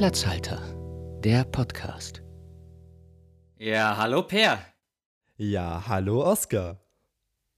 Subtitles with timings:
[0.00, 0.58] Platzhalter,
[1.22, 2.22] der Podcast.
[3.58, 4.58] Ja, hallo Per.
[5.36, 6.80] Ja, hallo Oskar.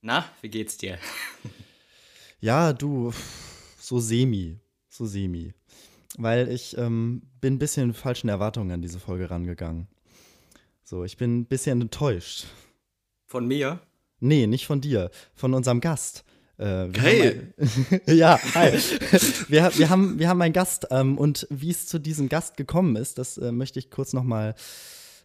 [0.01, 0.99] Na, wie geht's dir?
[2.41, 3.13] Ja, du,
[3.79, 4.59] so semi,
[4.89, 5.55] so semi.
[6.19, 9.87] Weil ich ähm, bin ein bisschen falschen Erwartungen an diese Folge rangegangen.
[10.83, 12.47] So, ich bin ein bisschen enttäuscht.
[13.29, 13.79] Von mir?
[14.19, 16.25] Nee, nicht von dir, von unserem Gast.
[16.63, 17.41] Äh, hey!
[18.07, 18.71] ja, hi.
[19.49, 22.95] wir, wir, haben, wir haben einen Gast ähm, und wie es zu diesem Gast gekommen
[22.95, 24.55] ist, das äh, möchte ich kurz nochmal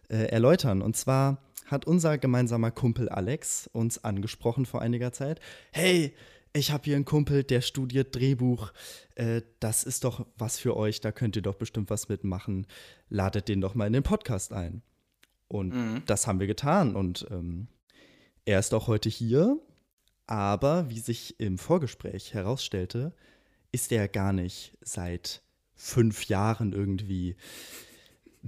[0.08, 0.82] äh, erläutern.
[0.82, 5.38] Und zwar hat unser gemeinsamer Kumpel Alex uns angesprochen vor einiger Zeit.
[5.70, 6.12] Hey,
[6.52, 8.72] ich habe hier einen Kumpel, der studiert Drehbuch.
[9.14, 12.66] Äh, das ist doch was für euch, da könnt ihr doch bestimmt was mitmachen.
[13.10, 14.82] Ladet den doch mal in den Podcast ein.
[15.46, 16.02] Und mhm.
[16.06, 16.96] das haben wir getan.
[16.96, 17.68] Und ähm,
[18.44, 19.60] er ist auch heute hier.
[20.28, 23.14] Aber wie sich im Vorgespräch herausstellte,
[23.72, 25.42] ist er gar nicht seit
[25.74, 27.34] fünf Jahren irgendwie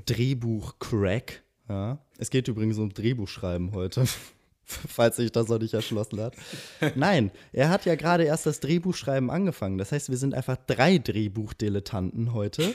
[0.04, 1.42] Drehbuch-Crack.
[1.68, 1.98] Ja.
[2.18, 4.04] Es geht übrigens um Drehbuchschreiben heute.
[4.88, 6.34] falls sich das noch nicht erschlossen hat.
[6.94, 9.78] Nein, er hat ja gerade erst das Drehbuchschreiben angefangen.
[9.78, 12.74] Das heißt, wir sind einfach drei Drehbuchdilettanten heute.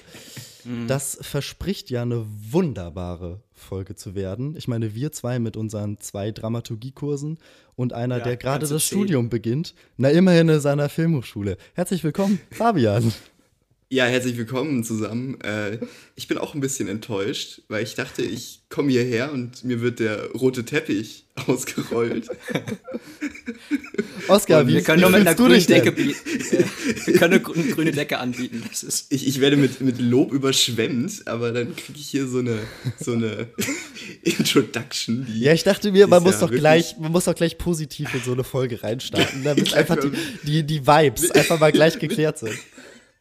[0.64, 0.88] Mhm.
[0.88, 4.56] Das verspricht ja eine wunderbare Folge zu werden.
[4.58, 7.38] Ich meine, wir zwei mit unseren zwei Dramaturgiekursen
[7.76, 9.74] und einer, ja, der gerade das Studium beginnt.
[9.98, 11.58] Na, immerhin in seiner Filmhochschule.
[11.74, 13.14] Herzlich willkommen, Fabian.
[13.88, 15.40] Ja, herzlich willkommen zusammen.
[15.42, 15.78] Äh,
[16.16, 20.00] ich bin auch ein bisschen enttäuscht, weil ich dachte, ich komme hierher und mir wird
[20.00, 22.28] der rote Teppich ausgerollt.
[24.28, 26.16] Oskar, wie, wir können nur mit einer grünen Decke bieten.
[27.06, 28.64] wir können eine grüne Decke anbieten.
[28.68, 32.40] Das ist ich, ich werde mit, mit Lob überschwemmt, aber dann kriege ich hier so
[32.40, 32.58] eine,
[33.00, 33.50] so eine
[34.24, 35.28] Introduction.
[35.32, 38.22] ja, ich dachte mir, man muss, ja doch gleich, man muss doch gleich positiv in
[38.22, 40.12] so eine Folge reinstarten, damit einfach die,
[40.42, 42.58] die, die Vibes einfach mal gleich geklärt sind.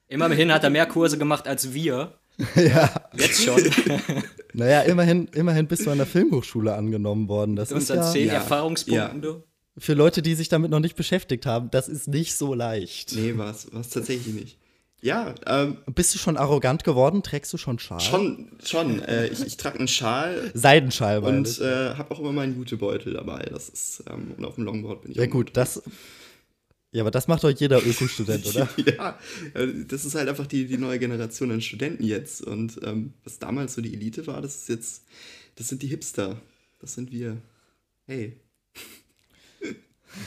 [0.09, 2.19] Immerhin hat er mehr Kurse gemacht als wir.
[2.57, 2.91] ja.
[3.17, 3.61] Jetzt schon.
[4.53, 7.57] naja, immerhin, immerhin bist du an der Filmhochschule angenommen worden.
[7.57, 8.35] Das ist unseren ja, zehn ja.
[8.35, 9.29] Erfahrungspunkten, ja.
[9.29, 9.43] du.
[9.77, 13.15] Für Leute, die sich damit noch nicht beschäftigt haben, das ist nicht so leicht.
[13.15, 14.59] Nee, war es tatsächlich nicht.
[15.05, 17.23] Ja, ähm, Bist du schon arrogant geworden?
[17.23, 18.01] Trägst du schon Schal?
[18.01, 19.03] Schon, schon.
[19.03, 20.51] Äh, ich, ich trage einen Schal.
[20.55, 23.43] Seidenschal, Und äh, habe auch immer meinen Jutebeutel dabei.
[23.51, 25.83] Das ist, ähm, und auf dem Longboard bin ich Ja, gut, das,
[26.95, 28.69] ja, aber das macht doch jeder Öko-Student, oder?
[28.77, 29.19] ja,
[29.89, 32.41] das ist halt einfach die, die neue Generation an Studenten jetzt.
[32.41, 35.05] Und ähm, was damals so die Elite war, das ist jetzt,
[35.57, 36.41] das sind die Hipster.
[36.81, 37.39] Das sind wir.
[38.07, 38.39] Hey.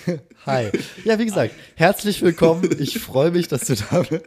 [0.46, 0.72] Hi.
[1.06, 2.70] Ja, wie gesagt, herzlich willkommen.
[2.82, 4.26] Ich freue mich, dass du da bist.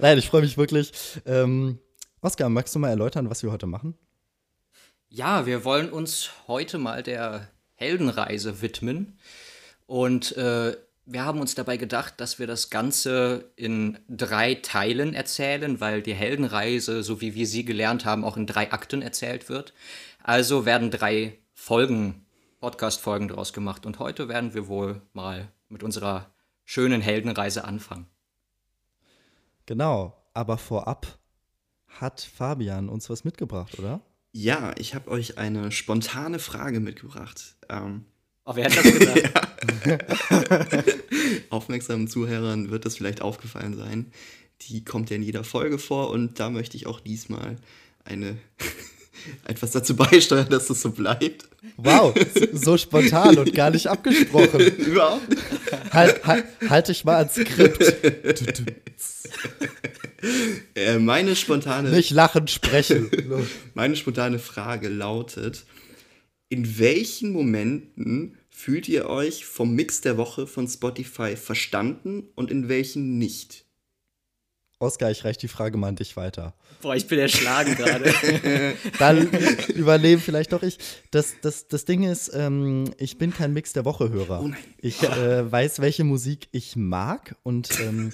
[0.00, 0.92] Nein, ich freue mich wirklich.
[1.24, 1.78] Ähm,
[2.20, 3.94] Oskar, magst du mal erläutern, was wir heute machen?
[5.08, 9.20] Ja, wir wollen uns heute mal der Heldenreise widmen.
[9.86, 15.80] Und äh, wir haben uns dabei gedacht, dass wir das Ganze in drei Teilen erzählen,
[15.80, 19.72] weil die Heldenreise, so wie wir sie gelernt haben, auch in drei Akten erzählt wird.
[20.22, 22.26] Also werden drei Folgen,
[22.58, 23.86] Podcast-Folgen daraus gemacht.
[23.86, 26.34] Und heute werden wir wohl mal mit unserer
[26.64, 28.06] schönen Heldenreise anfangen.
[29.66, 31.18] Genau, aber vorab
[31.86, 34.00] hat Fabian uns was mitgebracht, oder?
[34.32, 37.56] Ja, ich habe euch eine spontane Frage mitgebracht.
[37.68, 38.04] Ähm,
[38.46, 39.32] Oh, wer hat das gesagt?
[41.50, 44.12] Aufmerksamen Zuhörern wird das vielleicht aufgefallen sein.
[44.62, 47.56] Die kommt ja in jeder Folge vor und da möchte ich auch diesmal
[48.04, 48.36] eine
[49.44, 51.48] etwas dazu beisteuern, dass das so bleibt.
[51.76, 52.14] Wow,
[52.52, 54.60] so spontan und gar nicht abgesprochen.
[54.60, 55.42] Überhaupt nicht.
[55.92, 57.96] Halt, halt, halt dich mal ans Skript.
[60.76, 61.90] äh, meine spontane.
[61.90, 63.10] Nicht lachen, sprechen.
[63.74, 65.64] meine spontane Frage lautet:
[66.48, 72.68] in welchen Momenten fühlt ihr euch vom Mix der Woche von Spotify verstanden und in
[72.68, 73.66] welchen nicht?
[74.78, 76.54] Oskar, ich reiche die Frage mal an dich weiter.
[76.82, 78.12] Boah, ich bin erschlagen gerade.
[78.98, 79.30] Dann
[79.74, 80.78] überleben vielleicht doch ich.
[81.10, 84.42] Das, das, das Ding ist, ähm, ich bin kein Mix der Woche-Hörer.
[84.44, 88.12] Oh ich äh, weiß, welche Musik ich mag und ähm,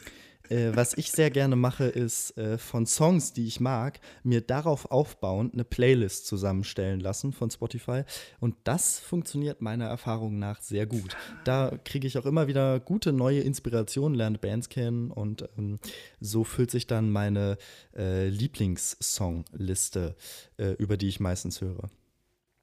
[0.53, 4.91] äh, was ich sehr gerne mache, ist äh, von Songs, die ich mag, mir darauf
[4.91, 8.03] aufbauend eine Playlist zusammenstellen lassen von Spotify.
[8.39, 11.17] Und das funktioniert meiner Erfahrung nach sehr gut.
[11.45, 15.79] Da kriege ich auch immer wieder gute neue Inspirationen, lerne Bands kennen und ähm,
[16.21, 17.57] so füllt sich dann meine
[17.97, 20.15] äh, Lieblingssongliste,
[20.59, 21.89] äh, über die ich meistens höre.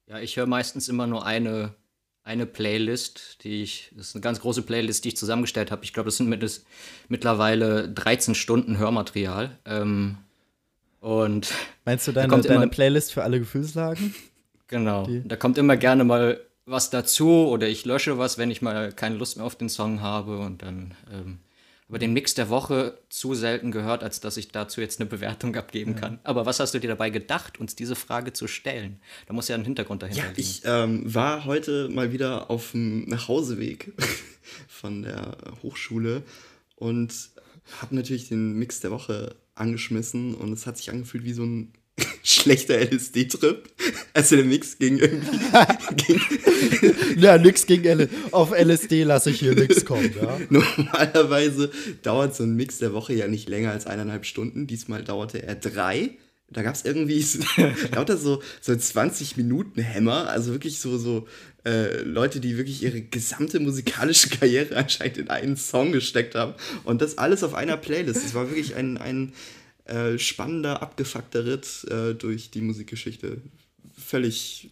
[0.06, 1.74] Ja, ich höre meistens immer nur eine
[2.30, 5.82] eine Playlist, die ich, das ist eine ganz große Playlist, die ich zusammengestellt habe.
[5.84, 6.64] Ich glaube, das sind mit, das,
[7.08, 9.58] mittlerweile 13 Stunden Hörmaterial.
[9.64, 10.16] Ähm,
[11.00, 11.52] und
[11.84, 14.14] Meinst du deine, deine Playlist für alle Gefühlslagen?
[14.68, 15.06] Genau.
[15.06, 15.26] Die?
[15.26, 19.16] Da kommt immer gerne mal was dazu oder ich lösche was, wenn ich mal keine
[19.16, 21.38] Lust mehr auf den Song habe und dann ähm,
[21.90, 25.56] aber den Mix der Woche zu selten gehört, als dass ich dazu jetzt eine Bewertung
[25.56, 26.20] abgeben kann.
[26.22, 29.00] Aber was hast du dir dabei gedacht, uns diese Frage zu stellen?
[29.26, 30.40] Da muss ja ein Hintergrund dahinter Ja, liegen.
[30.40, 33.92] ich ähm, war heute mal wieder auf dem Nachhauseweg
[34.68, 36.22] von der Hochschule
[36.76, 37.12] und
[37.80, 41.72] habe natürlich den Mix der Woche angeschmissen und es hat sich angefühlt wie so ein
[42.22, 43.68] schlechter LSD-Trip.
[44.14, 45.38] Also der Mix ging irgendwie.
[46.06, 46.20] ging,
[47.18, 48.14] Ja, nix gegen LSD.
[48.32, 50.38] Auf LSD lasse ich hier nix kommen, ja.
[50.48, 51.70] normalerweise
[52.02, 54.66] dauert so ein Mix der Woche ja nicht länger als eineinhalb Stunden.
[54.66, 56.10] Diesmal dauerte er drei.
[56.52, 57.38] Da gab es irgendwie so-
[57.94, 61.28] lauter so, so 20 Minuten Hämmer, also wirklich so, so
[61.64, 66.54] äh, Leute, die wirklich ihre gesamte musikalische Karriere anscheinend in einen Song gesteckt haben.
[66.84, 68.24] Und das alles auf einer Playlist.
[68.24, 69.32] Es war wirklich ein, ein
[69.90, 73.42] äh, spannender, abgefuckter Ritt äh, durch die Musikgeschichte.
[73.98, 74.70] Völlig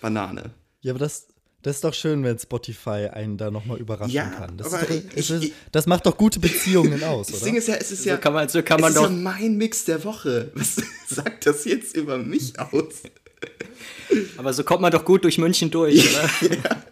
[0.00, 0.50] Banane.
[0.80, 1.28] Ja, aber das,
[1.62, 4.56] das ist doch schön, wenn Spotify einen da nochmal überraschen Ja, kann.
[4.58, 7.36] Das, aber ist doch, ich- das, ist, ich- das macht doch gute Beziehungen aus, Das
[7.36, 7.44] oder?
[7.46, 8.16] Ding ist ja, es ist ja.
[8.16, 9.10] so kann man, so kann man es ist doch.
[9.10, 10.50] ja mein Mix der Woche.
[10.54, 10.76] Was
[11.08, 13.02] sagt das jetzt über mich aus?
[14.36, 16.30] Aber so kommt man doch gut durch München durch, oder?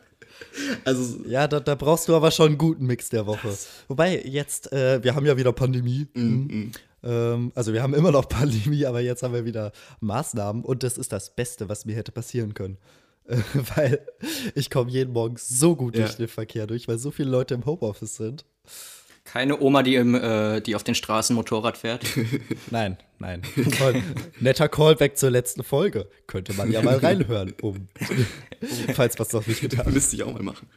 [0.84, 3.56] Also, Ja, da, da brauchst du aber schon einen guten Mix der Woche.
[3.88, 6.06] Wobei, jetzt, äh, wir haben ja wieder Pandemie.
[6.12, 6.48] Mhm.
[6.50, 10.98] Ähm, also wir haben immer noch Pandemie, aber jetzt haben wir wieder Maßnahmen und das
[10.98, 12.78] ist das Beste, was mir hätte passieren können.
[13.76, 14.00] Weil
[14.54, 16.04] ich komme jeden Morgen so gut Ja.
[16.04, 18.44] durch den Verkehr durch, weil so viele Leute im Homeoffice sind.
[19.24, 22.04] Keine Oma, die, im, äh, die auf den Straßen Motorrad fährt.
[22.72, 23.42] Nein, nein.
[23.78, 24.02] Toll.
[24.40, 26.08] Netter Callback zur letzten Folge.
[26.26, 27.86] Könnte man ja mal reinhören, um,
[28.94, 30.68] falls was noch nicht getan müsste ich auch mal machen.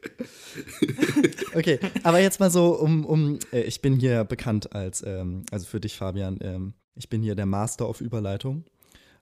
[1.54, 5.66] Okay, aber jetzt mal so, um, um äh, ich bin hier bekannt als, ähm, also
[5.66, 8.64] für dich, Fabian, ähm, ich bin hier der Master auf Überleitung.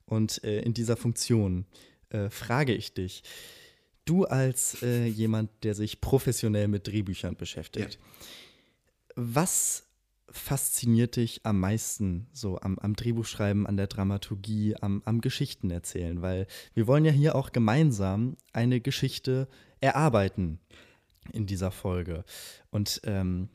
[0.04, 1.66] Und äh, in dieser Funktion
[2.10, 3.22] äh, frage ich dich,
[4.04, 7.98] du als äh, jemand, der sich professionell mit Drehbüchern beschäftigt,
[9.14, 9.86] was
[10.32, 16.22] fasziniert dich am meisten so am, am Drehbuchschreiben, an der Dramaturgie, am, am Geschichtenerzählen?
[16.22, 19.48] Weil wir wollen ja hier auch gemeinsam eine Geschichte
[19.80, 20.58] erarbeiten
[21.32, 22.24] in dieser Folge.
[22.70, 23.48] Und ähm,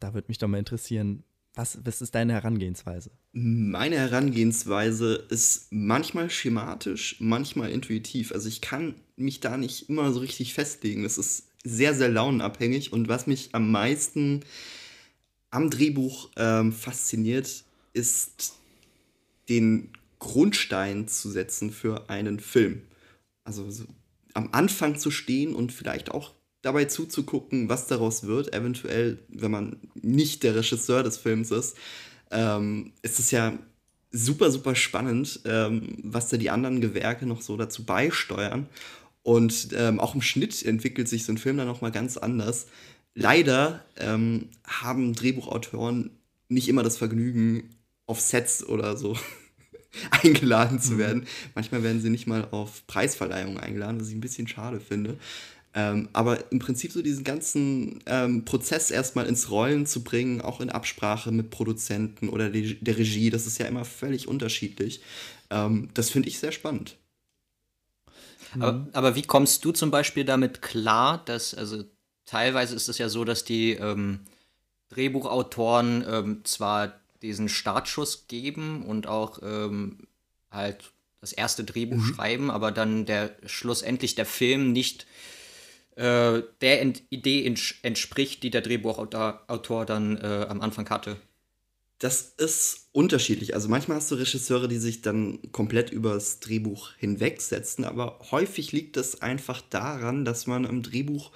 [0.00, 1.24] da würde mich doch mal interessieren,
[1.54, 3.10] was, was ist deine Herangehensweise?
[3.32, 8.30] Meine Herangehensweise ist manchmal schematisch, manchmal intuitiv.
[8.32, 11.02] Also ich kann mich da nicht immer so richtig festlegen.
[11.02, 12.92] Das ist sehr, sehr launenabhängig.
[12.92, 14.44] Und was mich am meisten
[15.50, 18.54] am Drehbuch ähm, fasziniert, ist
[19.48, 22.82] den Grundstein zu setzen für einen Film.
[23.44, 23.84] Also so
[24.38, 26.32] am Anfang zu stehen und vielleicht auch
[26.62, 28.54] dabei zuzugucken, was daraus wird.
[28.54, 31.76] Eventuell, wenn man nicht der Regisseur des Films ist,
[32.30, 33.58] ähm, ist es ja
[34.12, 38.68] super, super spannend, ähm, was da die anderen Gewerke noch so dazu beisteuern.
[39.22, 42.66] Und ähm, auch im Schnitt entwickelt sich so ein Film dann noch mal ganz anders.
[43.14, 46.10] Leider ähm, haben Drehbuchautoren
[46.48, 47.70] nicht immer das Vergnügen,
[48.06, 49.16] auf Sets oder so
[50.22, 51.26] eingeladen zu werden.
[51.54, 55.18] Manchmal werden sie nicht mal auf Preisverleihungen eingeladen, was ich ein bisschen schade finde.
[55.74, 60.60] Ähm, aber im Prinzip so diesen ganzen ähm, Prozess erstmal ins Rollen zu bringen, auch
[60.60, 65.02] in Absprache mit Produzenten oder der Regie, das ist ja immer völlig unterschiedlich.
[65.50, 66.96] Ähm, das finde ich sehr spannend.
[68.54, 71.84] Aber, aber wie kommst du zum Beispiel damit klar, dass, also
[72.24, 74.20] teilweise ist es ja so, dass die ähm,
[74.88, 80.06] Drehbuchautoren ähm, zwar diesen Startschuss geben und auch ähm,
[80.50, 85.06] halt das erste Drehbuch schreiben, aber dann der schlussendlich der Film nicht
[85.96, 91.16] äh, der Ent Idee ents entspricht, die der Drehbuchautor Autor dann äh, am Anfang hatte.
[91.98, 93.54] Das ist unterschiedlich.
[93.54, 98.96] Also manchmal hast du Regisseure, die sich dann komplett übers Drehbuch hinwegsetzen, aber häufig liegt
[98.96, 101.32] es einfach daran, dass man im Drehbuch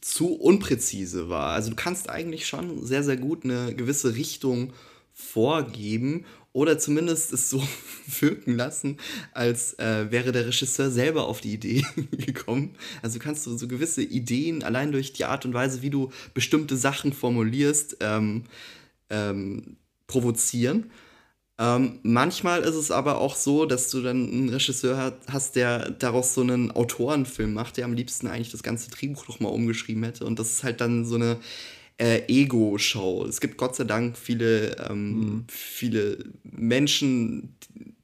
[0.00, 1.52] zu unpräzise war.
[1.54, 4.72] Also du kannst eigentlich schon sehr, sehr gut eine gewisse Richtung
[5.20, 7.62] vorgeben oder zumindest es so
[8.20, 8.96] wirken lassen,
[9.32, 12.74] als äh, wäre der Regisseur selber auf die Idee gekommen.
[13.02, 16.76] Also kannst du so gewisse Ideen allein durch die Art und Weise, wie du bestimmte
[16.76, 18.44] Sachen formulierst, ähm,
[19.10, 20.90] ähm, provozieren.
[21.58, 26.34] Ähm, manchmal ist es aber auch so, dass du dann einen Regisseur hast, der daraus
[26.34, 30.24] so einen Autorenfilm macht, der am liebsten eigentlich das ganze Drehbuch nochmal umgeschrieben hätte.
[30.24, 31.38] Und das ist halt dann so eine
[32.00, 33.26] äh, Ego-Show.
[33.26, 37.54] Es gibt Gott sei Dank viele, ähm, viele Menschen,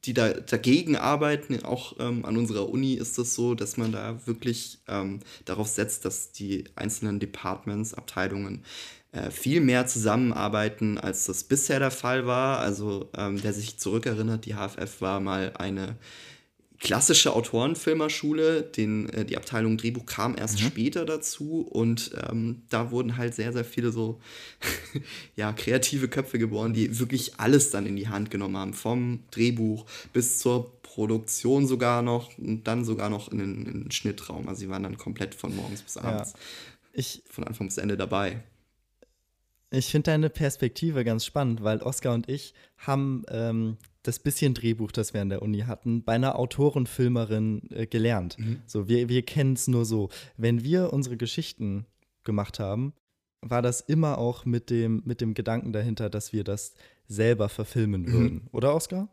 [0.05, 1.65] die da dagegen arbeiten.
[1.65, 6.05] Auch ähm, an unserer Uni ist das so, dass man da wirklich ähm, darauf setzt,
[6.05, 8.65] dass die einzelnen Departments, Abteilungen
[9.13, 12.59] äh, viel mehr zusammenarbeiten, als das bisher der Fall war.
[12.59, 15.97] Also ähm, wer sich zurückerinnert, die HFF war mal eine
[16.79, 20.67] klassische Autorenfilmerschule, den, äh, die Abteilung Drehbuch kam erst Mhm.
[20.67, 24.21] später dazu und ähm, da wurden halt sehr, sehr viele so
[25.37, 29.87] ja, kreative Köpfe geboren, die wirklich alles dann in die Hand genommen haben, vom Drehbuch
[30.13, 34.49] bis zur Produktion sogar noch und dann sogar noch in den, in den Schnittraum.
[34.49, 36.35] Also sie waren dann komplett von morgens bis abends,
[36.93, 38.43] Ich, von Anfang bis Ende dabei.
[39.71, 44.93] Ich finde deine Perspektive ganz spannend, weil Oskar und ich haben ähm, das bisschen Drehbuch,
[44.93, 48.37] das wir an der Uni hatten, bei einer Autorenfilmerin äh, gelernt.
[48.67, 50.11] So, wir, wir kennen es nur so.
[50.37, 51.87] Wenn wir unsere Geschichten
[52.25, 52.93] gemacht haben,
[53.41, 56.75] war das immer auch mit dem, mit dem Gedanken dahinter, dass wir das
[57.07, 58.49] selber verfilmen würden.
[58.53, 59.09] Oder, Oskar?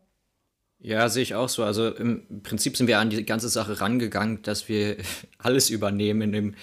[0.80, 1.64] Ja, sehe ich auch so.
[1.64, 4.98] Also im Prinzip sind wir an die ganze Sache rangegangen, dass wir
[5.38, 6.54] alles übernehmen in dem,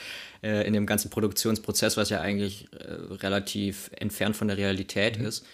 [0.43, 5.45] äh, in dem ganzen Produktionsprozess, was ja eigentlich äh, relativ entfernt von der Realität ist.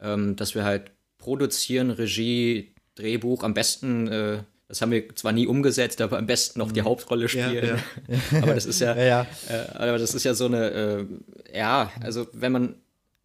[0.00, 5.46] Ähm, dass wir halt produzieren, Regie, Drehbuch, am besten, äh, das haben wir zwar nie
[5.46, 7.80] umgesetzt, aber am besten noch die Hauptrolle spielen.
[8.42, 9.26] aber das ist ja, Ja, ja.
[9.48, 12.74] Äh, aber das ist ja so eine, äh, ja, also wenn man,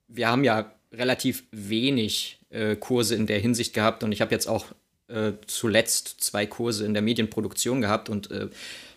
[0.07, 4.47] wir haben ja relativ wenig äh, Kurse in der Hinsicht gehabt und ich habe jetzt
[4.47, 4.65] auch
[5.07, 8.49] äh, zuletzt zwei Kurse in der Medienproduktion gehabt und äh,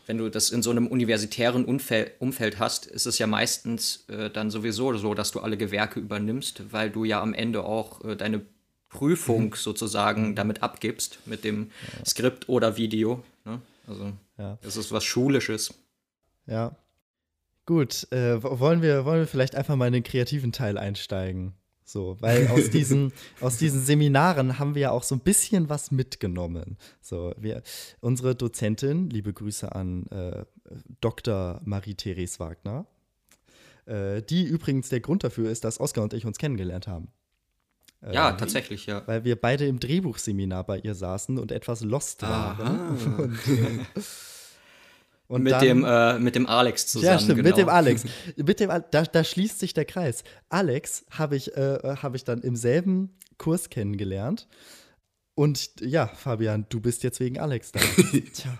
[0.07, 4.31] wenn du das in so einem universitären Umfeld, Umfeld hast, ist es ja meistens äh,
[4.31, 8.15] dann sowieso so, dass du alle Gewerke übernimmst, weil du ja am Ende auch äh,
[8.15, 8.43] deine
[8.97, 11.71] Prüfung sozusagen damit abgibst mit dem
[12.07, 13.23] Skript oder Video.
[13.45, 13.61] Ne?
[13.87, 14.59] Also Ja.
[14.63, 15.75] das ist was Schulisches.
[16.47, 16.75] Ja.
[17.67, 21.53] Gut, äh, wo- wollen, wir, wollen wir vielleicht einfach mal in den kreativen Teil einsteigen?
[21.85, 25.91] So, weil aus diesen, aus diesen Seminaren haben wir ja auch so ein bisschen was
[25.93, 26.77] mitgenommen.
[27.01, 27.63] So, wir,
[28.01, 30.45] unsere Dozentin, liebe Grüße an äh,
[31.01, 31.61] Dr.
[31.65, 32.87] Marie-Therese Wagner,
[33.87, 37.09] äh, die übrigens der Grund dafür ist, dass Oskar und ich uns kennengelernt haben.
[38.13, 39.03] Ja, Äh, tatsächlich, ja.
[39.07, 42.97] Weil wir beide im Drehbuchseminar bei ihr saßen und etwas lost waren.
[43.19, 43.79] Und, äh,
[45.29, 47.13] und mit, dann- dem, äh, mit dem Alex zusammen.
[47.13, 47.49] ja, stimmt, genau.
[47.49, 48.05] mit dem Alex.
[48.37, 50.23] Mit dem, da, da schließt sich der Kreis.
[50.49, 54.47] Alex habe ich, äh, hab ich dann im selben Kurs kennengelernt.
[55.37, 57.79] Und ja, Fabian, du bist jetzt wegen Alex da.
[58.33, 58.59] Tja,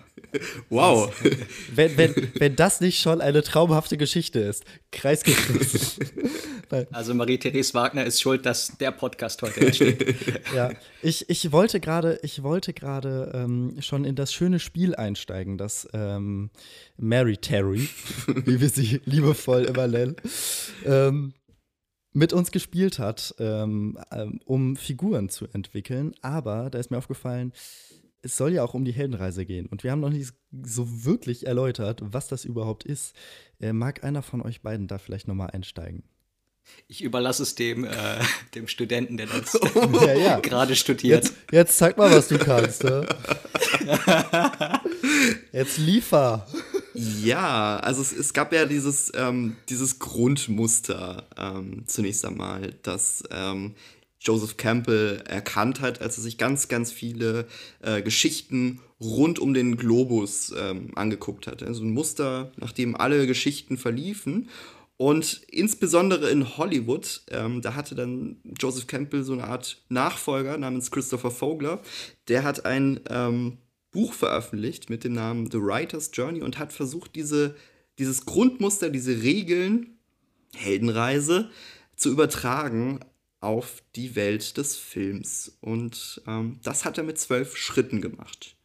[0.69, 1.11] Wow.
[1.75, 4.63] wenn, wenn, wenn das nicht schon eine traumhafte Geschichte ist.
[4.91, 6.05] Kreis geschlossen.
[6.69, 10.15] Weil, Also Marie-Therese Wagner ist schuld, dass der Podcast heute entsteht.
[10.53, 15.57] ja, ich, ich wollte gerade, ich wollte gerade ähm, schon in das schöne Spiel einsteigen,
[15.57, 16.49] das ähm,
[16.97, 17.87] Mary Terry,
[18.45, 20.17] wie wir sie liebevoll immer nennen,
[20.85, 21.33] ähm,
[22.17, 26.15] mit uns gespielt hat, ähm, ähm, um Figuren zu entwickeln.
[26.21, 27.53] Aber da ist mir aufgefallen,
[28.23, 29.67] es soll ja auch um die Heldenreise gehen.
[29.67, 30.33] Und wir haben noch nicht
[30.63, 33.15] so wirklich erläutert, was das überhaupt ist.
[33.61, 36.03] Äh, mag einer von euch beiden da vielleicht nochmal einsteigen?
[36.87, 37.93] Ich überlasse es dem, äh,
[38.55, 39.53] dem Studenten, der das
[40.01, 40.39] Ja, ja.
[40.39, 41.23] gerade studiert.
[41.23, 42.83] Jetzt, jetzt zeig mal, was du kannst.
[42.83, 43.07] Ne?
[45.51, 46.47] Jetzt liefer.
[46.99, 53.75] Ja, also es, es gab ja dieses, ähm, dieses Grundmuster ähm, zunächst einmal, das ähm,
[54.19, 57.45] Joseph Campbell erkannt hat, als er sich ganz, ganz viele
[57.83, 61.61] äh, Geschichten rund um den Globus ähm, angeguckt hat.
[61.61, 64.49] Also ein Muster, nach dem alle Geschichten verliefen.
[64.97, 70.89] Und insbesondere in Hollywood, ähm, da hatte dann Joseph Campbell so eine Art Nachfolger namens
[70.89, 71.79] Christopher Vogler.
[72.27, 73.59] Der hat ein ähm,
[73.91, 77.55] Buch veröffentlicht mit dem Namen The Writer's Journey und hat versucht, diese,
[77.99, 79.97] dieses Grundmuster, diese Regeln,
[80.53, 81.49] Heldenreise,
[81.95, 82.99] zu übertragen
[83.39, 85.57] auf die Welt des Films.
[85.61, 88.55] Und ähm, das hat er mit zwölf Schritten gemacht.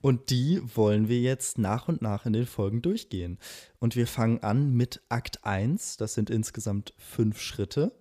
[0.00, 3.38] Und die wollen wir jetzt nach und nach in den Folgen durchgehen.
[3.78, 5.96] Und wir fangen an mit Akt 1.
[5.96, 7.92] Das sind insgesamt fünf Schritte.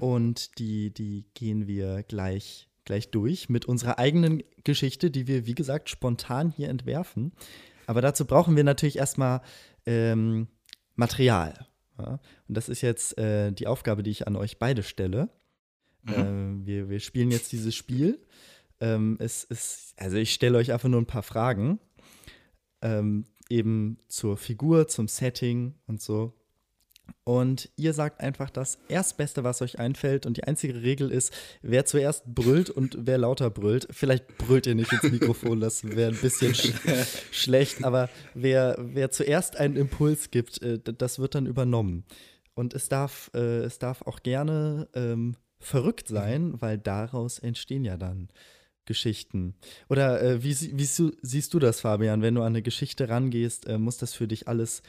[0.00, 5.54] Und die, die gehen wir gleich, gleich durch mit unserer eigenen Geschichte, die wir, wie
[5.54, 7.32] gesagt, spontan hier entwerfen.
[7.86, 9.42] Aber dazu brauchen wir natürlich erstmal
[9.86, 10.48] ähm,
[10.94, 11.66] Material.
[11.98, 12.20] Ja?
[12.48, 15.30] Und das ist jetzt äh, die Aufgabe, die ich an euch beide stelle.
[16.06, 18.20] Ähm, wir, wir spielen jetzt dieses Spiel.
[18.80, 21.78] Ähm, es ist, also ich stelle euch einfach nur ein paar Fragen.
[22.82, 26.34] Ähm, eben zur Figur, zum Setting und so.
[27.24, 30.26] Und ihr sagt einfach das Erstbeste, was euch einfällt.
[30.26, 31.32] Und die einzige Regel ist,
[31.62, 33.88] wer zuerst brüllt und wer lauter brüllt.
[33.90, 36.72] Vielleicht brüllt ihr nicht ins Mikrofon, das wäre ein bisschen sch
[37.32, 37.82] schlecht.
[37.82, 42.04] Aber wer, wer zuerst einen Impuls gibt, äh, das wird dann übernommen.
[42.54, 47.96] Und es darf, äh, es darf auch gerne ähm, verrückt sein, weil daraus entstehen ja
[47.96, 48.28] dann
[48.84, 49.54] Geschichten.
[49.88, 52.22] Oder äh, wie, wie siehst, du, siehst du das, Fabian?
[52.22, 54.82] Wenn du an eine Geschichte rangehst, äh, muss das für dich alles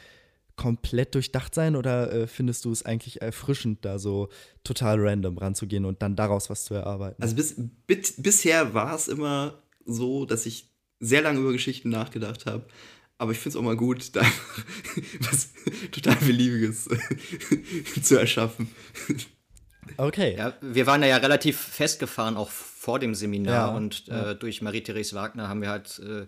[0.55, 4.29] komplett durchdacht sein oder äh, findest du es eigentlich erfrischend, da so
[4.63, 7.21] total random ranzugehen und dann daraus was zu erarbeiten?
[7.21, 10.69] Also bis, bit, bisher war es immer so, dass ich
[10.99, 12.65] sehr lange über Geschichten nachgedacht habe.
[13.17, 14.21] Aber ich finde es auch mal gut, da
[15.21, 15.51] was
[15.91, 16.89] total Beliebiges
[18.01, 18.69] zu erschaffen.
[19.97, 20.35] Okay.
[20.37, 23.69] Ja, wir waren da ja relativ festgefahren, auch vor dem Seminar.
[23.69, 24.31] Ja, und ja.
[24.31, 26.25] Äh, durch Marie-Therese Wagner haben wir halt äh,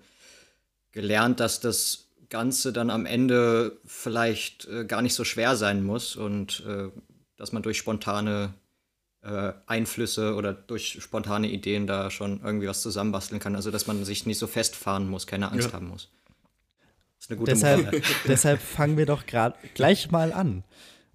[0.91, 6.15] gelernt, dass das Ganze dann am Ende vielleicht äh, gar nicht so schwer sein muss
[6.15, 6.89] und äh,
[7.37, 8.53] dass man durch spontane
[9.21, 13.55] äh, Einflüsse oder durch spontane Ideen da schon irgendwie was zusammenbasteln kann.
[13.55, 15.73] Also dass man sich nicht so festfahren muss, keine Angst Ja.
[15.73, 16.09] haben muss.
[17.17, 20.63] Das ist eine gute Deshalb, deshalb fangen wir doch gerade gleich mal an.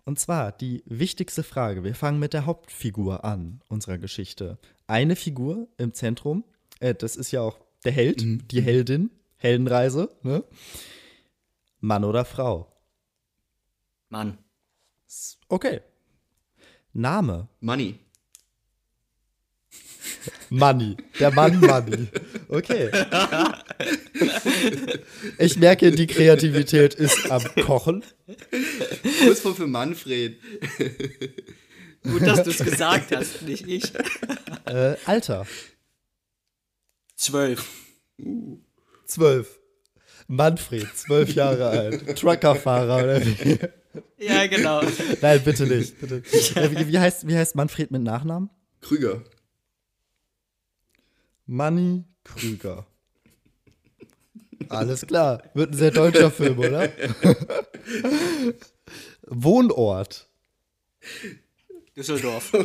[0.05, 1.85] Und zwar die wichtigste Frage.
[1.85, 4.59] Wir fangen mit der Hauptfigur an unserer Geschichte.
[4.89, 6.45] Eine Figur im Zentrum,
[6.81, 10.45] äh, das ist ja auch der Held, die Heldin, Heldenreise, ne?
[11.83, 12.73] Mann oder Frau?
[14.09, 14.39] Mann.
[15.49, 15.81] Okay.
[16.93, 17.49] Name.
[17.61, 17.99] Money.
[20.49, 20.97] Money.
[21.19, 22.09] Der Mann Money.
[22.49, 22.91] Okay.
[25.39, 28.05] Ich merke, die Kreativität ist am Kochen.
[29.25, 30.41] Kurzform für Manfred.
[32.05, 33.93] Gut, dass du es gesagt hast, nicht ich.
[34.67, 35.47] Äh, Alter.
[37.17, 37.69] Zwölf.
[39.07, 39.62] Zwölf.
[40.33, 42.19] Manfred, zwölf Jahre alt.
[42.19, 43.59] Truckerfahrer oder wie?
[44.17, 44.81] Ja, genau.
[45.21, 46.01] Nein, bitte nicht.
[46.01, 46.23] Bitte.
[46.71, 48.49] Wie, wie, heißt, wie heißt Manfred mit Nachnamen?
[48.81, 49.23] Krüger.
[51.45, 52.87] Manny Krüger.
[54.71, 55.43] Alles klar.
[55.53, 56.89] Wird ein sehr deutscher Film, oder?
[59.27, 60.31] Wohnort.
[61.95, 62.53] Düsseldorf.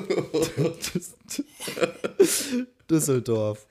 [2.89, 3.67] Düsseldorf.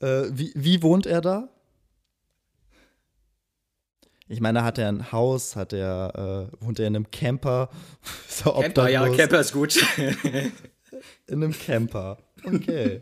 [0.00, 1.51] Äh, wie, wie wohnt er da?
[4.32, 5.56] Ich meine, hat er ein Haus?
[5.56, 7.68] Hat er, äh, wohnt er in einem Camper?
[8.46, 9.06] Er Camper, ja?
[9.10, 9.78] Camper ist gut.
[11.26, 12.18] In einem Camper.
[12.42, 13.00] Okay.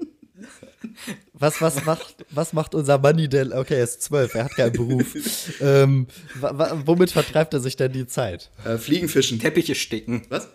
[1.32, 3.52] Was, was, macht, was macht unser Manni denn?
[3.52, 5.14] Okay, er ist zwölf, er hat keinen Beruf.
[5.60, 6.08] ähm,
[6.40, 8.50] womit vertreibt er sich denn die Zeit?
[8.64, 9.38] Äh, Fliegenfischen.
[9.38, 10.48] Teppiche sticken Was?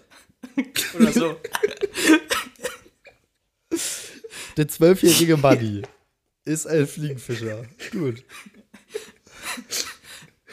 [0.99, 1.35] oder so.
[4.57, 5.83] Der zwölfjährige Manni
[6.43, 7.65] ist ein Fliegenfischer.
[7.91, 8.23] Gut.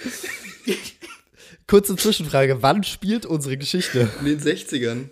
[1.66, 4.10] Kurze Zwischenfrage: Wann spielt unsere Geschichte?
[4.20, 5.08] In den 60ern.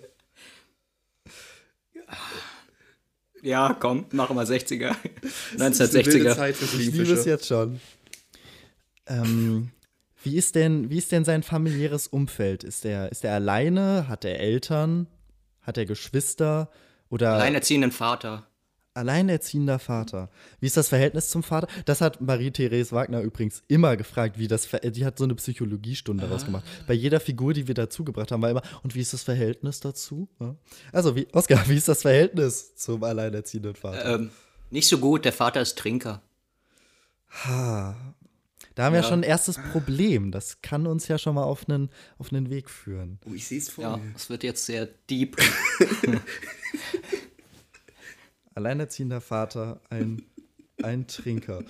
[3.42, 4.94] Ja, komm, machen wir 60er.
[5.56, 6.36] Das ist eine wilde 1960er.
[6.36, 7.80] Zeit für Ich liebe es jetzt schon.
[9.06, 9.70] Ähm,
[10.22, 12.64] wie, ist denn, wie ist denn sein familiäres Umfeld?
[12.64, 14.08] Ist er, ist er alleine?
[14.08, 15.06] Hat er Eltern?
[15.62, 16.70] Hat er Geschwister?
[17.08, 18.46] Oder Alleinerziehenden Vater.
[19.00, 20.30] Alleinerziehender Vater?
[20.60, 21.66] Wie ist das Verhältnis zum Vater?
[21.84, 26.44] Das hat Marie-Therese Wagner übrigens immer gefragt, wie das, die hat so eine Psychologiestunde daraus
[26.44, 26.64] gemacht.
[26.86, 30.28] Bei jeder Figur, die wir dazugebracht haben, war immer, und wie ist das Verhältnis dazu?
[30.38, 30.54] Ja.
[30.92, 34.14] Also, wie, Oskar, wie ist das Verhältnis zum alleinerziehenden Vater?
[34.14, 34.30] Ähm,
[34.70, 36.22] nicht so gut, der Vater ist Trinker.
[37.44, 39.06] Da haben wir Ja.
[39.08, 40.30] schon ein erstes Problem.
[40.32, 43.18] Das kann uns ja schon mal auf einen, auf einen Weg führen.
[43.28, 44.12] Oh, ich sehe es vor Ja, mir.
[44.16, 45.36] es wird jetzt sehr deep.
[48.54, 50.22] Alleinerziehender Vater, ein,
[50.82, 51.62] ein Trinker.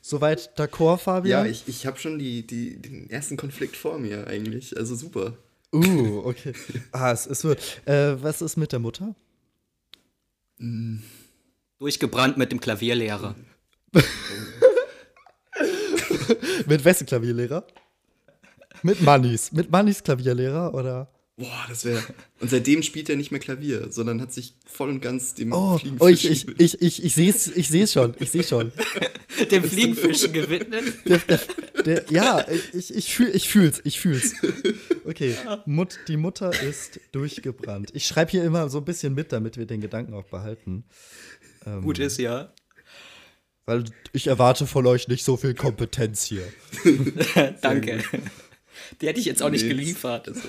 [0.00, 1.44] Soweit d'accord, Fabian?
[1.44, 4.76] Ja, ich, ich habe schon die, die, den ersten Konflikt vor mir eigentlich.
[4.76, 5.36] Also super.
[5.72, 6.52] Uh, okay.
[6.92, 7.86] Ah, es, es wird.
[7.86, 9.14] Äh, was ist mit der Mutter?
[11.78, 13.34] Durchgebrannt mit dem Klavierlehrer.
[16.66, 17.66] Mit wessen Klavierlehrer?
[18.82, 19.52] Mit Mannis.
[19.52, 21.08] Mit Mannis Klavierlehrer oder?
[21.40, 22.02] Boah, das wäre.
[22.38, 25.78] Und seitdem spielt er nicht mehr Klavier, sondern hat sich voll und ganz dem Oh,
[25.78, 28.14] Fliegenfisch oh ich, ich, ich, ich, ich sehe es ich seh's schon.
[28.20, 28.72] Ich sehe schon.
[29.50, 30.84] Dem Fliegenfischen gewidmet.
[31.06, 31.40] Der, der,
[31.86, 33.80] der, ja, ich, ich, fühl, ich fühl's.
[33.84, 34.34] Ich fühl's.
[35.06, 35.34] Okay.
[35.64, 37.90] Mut, die Mutter ist durchgebrannt.
[37.94, 40.84] Ich schreibe hier immer so ein bisschen mit, damit wir den Gedanken auch behalten.
[41.82, 42.52] Gut ist, ja.
[43.64, 46.44] Weil ich erwarte von euch nicht so viel Kompetenz hier.
[47.62, 48.02] Danke.
[49.00, 49.76] Die hätte ich jetzt auch nicht Nils.
[49.76, 50.28] geliefert.
[50.28, 50.40] Also,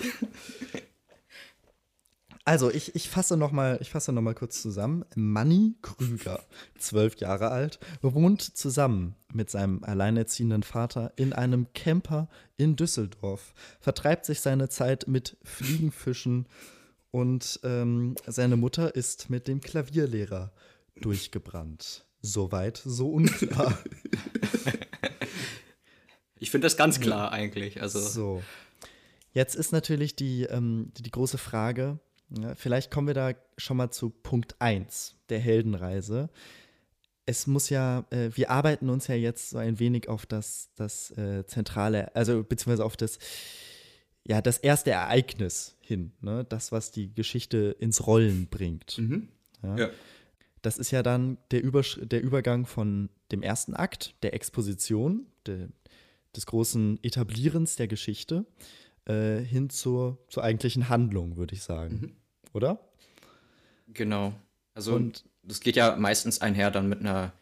[2.44, 5.06] Also, ich, ich fasse noch mal, ich fasse noch mal kurz zusammen.
[5.16, 6.44] Manni Krüger,
[6.78, 14.26] zwölf Jahre alt, wohnt zusammen mit seinem alleinerziehenden Vater in einem Camper in Düsseldorf, vertreibt
[14.26, 16.48] sich seine Zeit mit Fliegenfischen
[17.12, 20.52] und ähm, seine Mutter ist mit dem Klavierlehrer
[21.00, 22.06] durchgebrannt.
[22.24, 23.78] Soweit, so unklar.
[26.42, 27.82] Ich finde das ganz klar eigentlich.
[27.82, 28.44] Also, So.
[29.32, 32.00] Jetzt ist natürlich die, ähm, die, die große Frage,
[32.30, 36.30] ja, vielleicht kommen wir da schon mal zu Punkt 1 der Heldenreise.
[37.28, 41.12] Es muss ja, äh, wir arbeiten uns ja jetzt so ein wenig auf das, das
[41.12, 43.20] äh, zentrale, also beziehungsweise auf das,
[44.28, 46.44] ja, das erste Ereignis hin, ne?
[46.50, 48.98] das, was die Geschichte ins Rollen bringt.
[48.98, 49.28] Mhm.
[49.64, 49.92] ja.
[50.64, 55.68] das ist ja dann der, Übersch der Übergang von dem ersten Akt, der Exposition, de,
[56.36, 58.46] des großen Etablierens der Geschichte,
[59.06, 62.00] äh, hin zur, zur eigentlichen Handlung, würde ich sagen.
[62.02, 62.16] Mhm.
[62.54, 62.80] Oder?
[63.88, 64.34] Genau.
[64.74, 67.34] Also, Und, das geht ja meistens einher dann mit einer,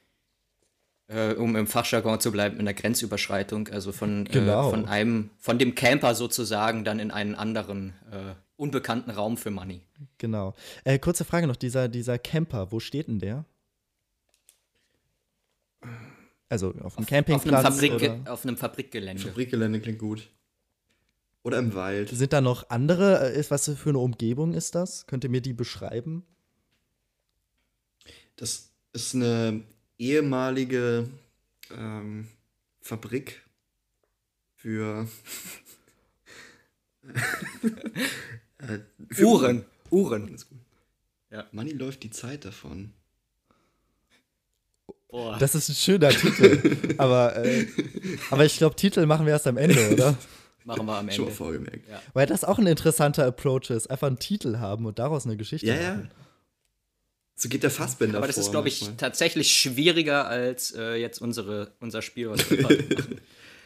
[1.07, 4.67] äh, um im Fachjargon zu bleiben, mit einer Grenzüberschreitung, also von, äh, genau.
[4.67, 9.51] äh, von einem, von dem Camper sozusagen dann in einen anderen äh, unbekannten Raum für
[9.51, 9.81] Money.
[10.17, 10.53] Genau.
[10.83, 13.45] Äh, kurze Frage noch, dieser, dieser Camper, wo steht denn der?
[16.49, 17.65] Also auf einem Campingplatz?
[17.65, 19.21] Auf einem, Fabrik, auf einem Fabrikgelände.
[19.21, 20.29] Fabrikgelände klingt gut.
[21.43, 22.09] Oder im Wald.
[22.09, 23.33] Sind da noch andere?
[23.33, 25.05] Äh, was für eine Umgebung ist das?
[25.07, 26.25] Könnt ihr mir die beschreiben?
[28.35, 29.63] Das ist eine
[29.97, 31.07] ehemalige
[31.71, 32.27] ähm,
[32.81, 33.41] Fabrik
[34.55, 35.07] für
[38.59, 38.79] Äh,
[39.23, 39.65] Uhren.
[39.89, 40.37] Uhren.
[41.31, 41.47] Ja.
[41.51, 42.93] Money läuft die Zeit davon.
[45.09, 45.37] Boah.
[45.39, 46.77] Das ist ein schöner Titel.
[46.97, 47.65] aber, äh,
[48.29, 50.15] aber ich glaube, Titel machen wir erst am Ende, oder?
[50.65, 51.15] Machen wir am Ende.
[51.15, 51.87] Schon vorgemerkt.
[51.89, 52.01] Ja.
[52.13, 53.89] Weil das auch ein interessanter Approach ist.
[53.89, 56.09] Einfach einen Titel haben und daraus eine Geschichte ja, machen.
[56.11, 56.25] Ja.
[57.35, 61.71] So geht der Fassbinder Aber das ist, glaube ich, tatsächlich schwieriger als äh, jetzt unsere,
[61.79, 63.19] unser Spiel, was wir machen.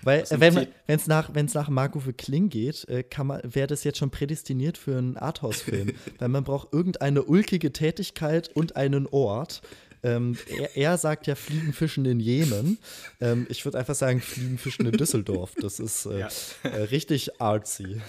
[0.04, 3.04] Weil, wenn es nach, wenn's nach Marco für Kling geht, äh,
[3.44, 5.94] wäre das jetzt schon prädestiniert für einen Arthouse-Film.
[6.20, 9.62] Weil man braucht irgendeine ulkige Tätigkeit und einen Ort.
[10.04, 12.78] Ähm, er, er, sagt ja Fliegenfischen in Jemen.
[13.22, 15.54] Ähm, ich würde einfach sagen Fliegenfischen in Düsseldorf.
[15.60, 16.30] Das ist äh, ja.
[16.64, 18.02] äh, richtig artsy.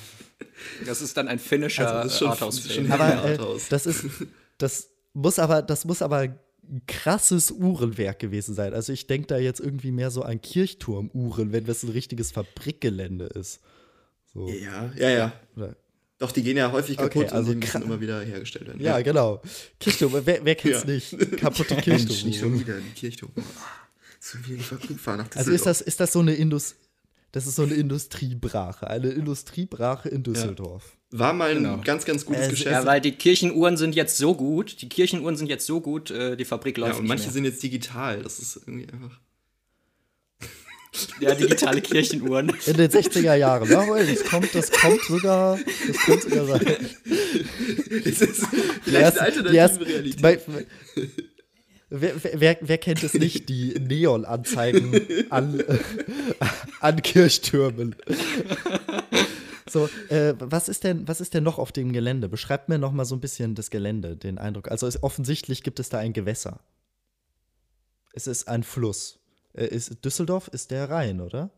[0.87, 2.90] Das ist dann ein finnischer also Arthouse-Film.
[2.90, 3.38] Aber äh,
[3.70, 4.04] das ist,
[4.59, 6.35] das muss aber, das muss aber
[6.87, 8.74] krasses Uhrenwerk gewesen sein.
[8.74, 13.26] Also ich denke da jetzt irgendwie mehr so an Kirchturmuhren, wenn das ein richtiges Fabrikgelände
[13.26, 13.61] ist.
[14.33, 14.48] So.
[14.48, 15.33] Ja, ja, ja.
[15.57, 15.76] Oder?
[16.18, 18.81] Doch, die gehen ja häufig kaputt okay, also und die müssen immer wieder hergestellt werden.
[18.81, 19.03] Ja, ja.
[19.03, 19.42] genau.
[19.81, 20.90] Kirchturm, wer, wer kennt's ja.
[20.90, 21.38] nicht?
[21.38, 22.29] Kaputte Kirchturm.
[22.29, 23.33] Nicht schon wieder die Kirchturm.
[24.20, 25.27] So wie die Fabrik fahren.
[25.35, 26.79] Also ist das, ist das so eine Industrie?
[27.33, 30.96] Das ist so eine Industriebrache, eine Industriebrache in Düsseldorf.
[31.11, 31.18] Ja.
[31.18, 31.81] War mal ein genau.
[31.83, 32.70] ganz, ganz gutes äh, Geschäft.
[32.70, 36.37] Ja, weil die Kirchenuhren sind jetzt so gut, die Kirchenuhren sind jetzt so gut, äh,
[36.37, 37.33] die Fabrik läuft ja, und manche mehr.
[37.33, 39.18] sind jetzt digital, das ist irgendwie einfach.
[41.20, 42.52] Ja, digitale Kirchenuhren.
[42.66, 46.76] In den 60er Jahren, ja, das kommt, das kommt sogar, das könnte sogar sein.
[48.04, 48.46] Das ist
[48.83, 50.22] vielleicht eine alternative Realität.
[50.22, 50.40] Bei,
[51.96, 55.78] Wer, wer, wer, kennt es nicht, die Neon-Anzeigen an, äh,
[56.80, 57.94] an Kirchtürmen?
[59.70, 62.28] So, äh, was, ist denn, was ist denn noch auf dem Gelände?
[62.28, 64.70] Beschreibt mir noch mal so ein bisschen das Gelände, den Eindruck.
[64.70, 66.61] Also es, offensichtlich gibt es da ein Gewässer.
[68.12, 69.20] Es ist ein Fluss.
[69.54, 71.50] Äh, ist, Düsseldorf ist der Rhein, oder?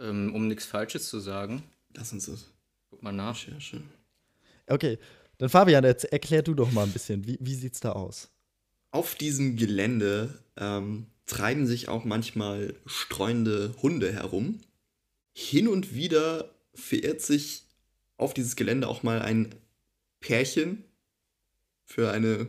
[0.00, 1.62] Ähm, um nichts Falsches zu sagen.
[1.94, 2.50] Lass uns das.
[2.90, 3.36] Guck mal nach.
[3.36, 3.82] Recherche.
[4.66, 4.98] Okay,
[5.38, 8.30] dann Fabian, erklär du doch mal ein bisschen, wie, wie sieht's da aus?
[8.90, 14.60] Auf diesem Gelände ähm, treiben sich auch manchmal streunende Hunde herum.
[15.32, 17.64] Hin und wieder verirrt sich
[18.16, 19.54] auf dieses Gelände auch mal ein
[20.20, 20.84] Pärchen
[21.84, 22.48] für eine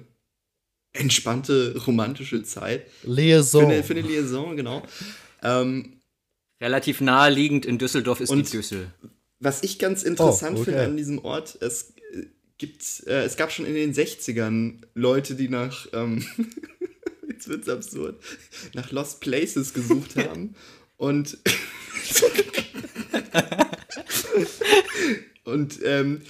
[0.93, 2.87] entspannte romantische Zeit.
[3.03, 3.61] Liaison.
[3.61, 4.83] Für eine, für eine Liaison, genau.
[5.43, 6.01] Ähm,
[6.61, 8.91] Relativ naheliegend in Düsseldorf ist die Düssel.
[9.39, 10.71] Was ich ganz interessant oh, okay.
[10.71, 11.93] finde an diesem Ort, es
[12.57, 16.25] gibt, äh, es gab schon in den 60ern Leute, die nach, ähm,
[17.29, 18.21] jetzt wird's absurd,
[18.73, 20.55] nach Lost Places gesucht haben
[20.97, 21.37] und
[25.45, 26.21] und ähm,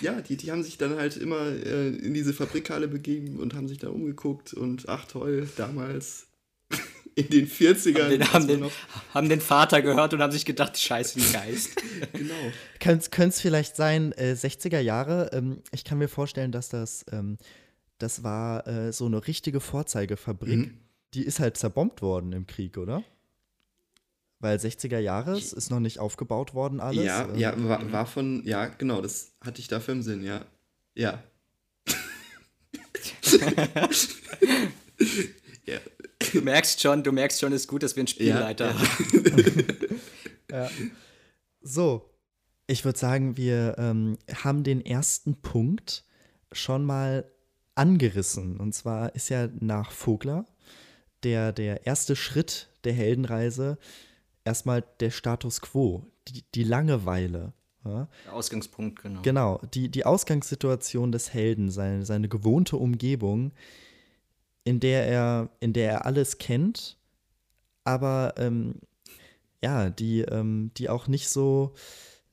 [0.00, 3.68] ja, die, die haben sich dann halt immer äh, in diese Fabrikhalle begeben und haben
[3.68, 6.26] sich da umgeguckt und ach toll, damals
[7.14, 8.02] in den 40ern.
[8.02, 8.70] Haben den, haben den,
[9.14, 11.76] haben den Vater gehört und haben sich gedacht, scheiße, ein Geist.
[12.12, 12.34] genau.
[12.78, 17.38] Könnte es vielleicht sein, äh, 60er Jahre, ähm, ich kann mir vorstellen, dass das, ähm,
[17.98, 20.58] das war äh, so eine richtige Vorzeigefabrik.
[20.58, 20.78] Mhm.
[21.14, 23.02] Die ist halt zerbombt worden im Krieg, oder?
[24.40, 27.04] Weil 60er Jahre ist noch nicht aufgebaut worden alles.
[27.04, 30.46] Ja, ähm, ja, war, war von, ja, genau, das hatte ich dafür im Sinn, ja.
[30.94, 31.22] Ja.
[35.66, 35.78] ja.
[36.32, 40.00] Du merkst schon, du merkst schon, es ist gut, dass wir einen Spielleiter ja, haben.
[40.50, 40.70] ja.
[41.60, 42.10] So,
[42.66, 46.04] ich würde sagen, wir ähm, haben den ersten Punkt
[46.50, 47.30] schon mal
[47.74, 48.58] angerissen.
[48.58, 50.46] Und zwar ist ja nach Vogler
[51.24, 53.78] der, der erste Schritt der Heldenreise
[54.44, 57.52] erstmal der Status quo, die, die Langeweile.
[57.84, 58.08] Ja?
[58.24, 59.22] Der Ausgangspunkt, genau.
[59.22, 63.52] Genau, die, die Ausgangssituation des Helden, seine, seine gewohnte Umgebung,
[64.64, 66.98] in der er, in der er alles kennt,
[67.84, 68.76] aber ähm,
[69.62, 71.74] ja, die, ähm, die auch nicht so,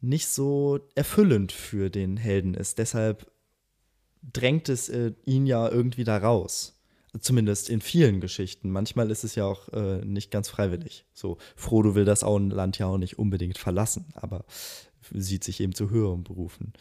[0.02, 2.78] nicht so erfüllend für den Helden ist.
[2.78, 3.32] Deshalb
[4.22, 6.77] drängt es äh, ihn ja irgendwie da raus.
[7.19, 8.69] Zumindest in vielen Geschichten.
[8.71, 11.06] Manchmal ist es ja auch äh, nicht ganz freiwillig.
[11.13, 14.45] So, Frodo will das Auenland ja auch nicht unbedingt verlassen, aber
[15.12, 16.73] sieht sich eben zu höheren Berufen.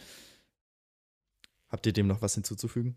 [1.68, 2.96] Habt ihr dem noch was hinzuzufügen?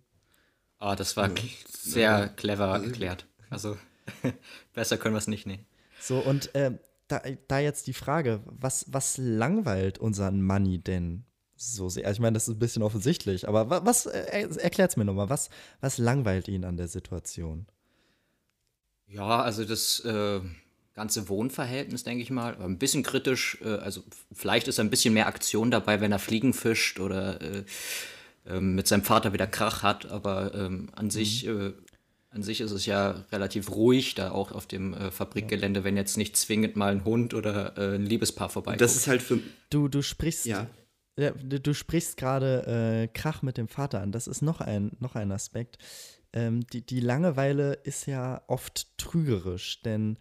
[0.78, 1.36] Ah, das war Ja.
[1.68, 2.28] sehr Ja.
[2.28, 3.28] clever Also- erklärt.
[3.50, 3.78] Also
[4.74, 5.66] besser können wir es nicht nehmen.
[6.00, 11.26] So, und äh, da, da jetzt die Frage, was, was langweilt unseren Money denn
[11.62, 12.06] so sehr?
[12.06, 15.06] Also ich meine, das ist ein bisschen offensichtlich, aber wa- was, äh, erklärt es mir
[15.06, 15.50] nochmal, was,
[15.82, 17.66] was langweilt ihn an der Situation?
[19.08, 20.40] Ja, also das äh,
[20.94, 23.58] ganze Wohnverhältnis, denke ich mal, ein bisschen kritisch.
[23.64, 27.64] Äh, also vielleicht ist ein bisschen mehr Aktion dabei, wenn er Fliegen fischt oder äh,
[28.46, 30.06] ähm, mit seinem Vater wieder Krach hat.
[30.06, 31.74] Aber ähm, an sich, äh,
[32.30, 36.16] an sich ist es ja relativ ruhig da auch auf dem äh, Fabrikgelände, wenn jetzt
[36.16, 38.82] nicht zwingend mal ein Hund oder äh, ein Liebespaar vorbeikommt.
[38.82, 39.40] Das ist halt für.
[39.72, 40.68] Du, du sprichst, Ja.
[41.20, 44.14] Ja, du, sprichst gerade äh, Krach mit dem Vater an.
[44.14, 45.78] Das ist noch ein, noch ein Aspekt.
[46.32, 50.18] Ähm, die, die Langeweile ist ja oft trügerisch, denn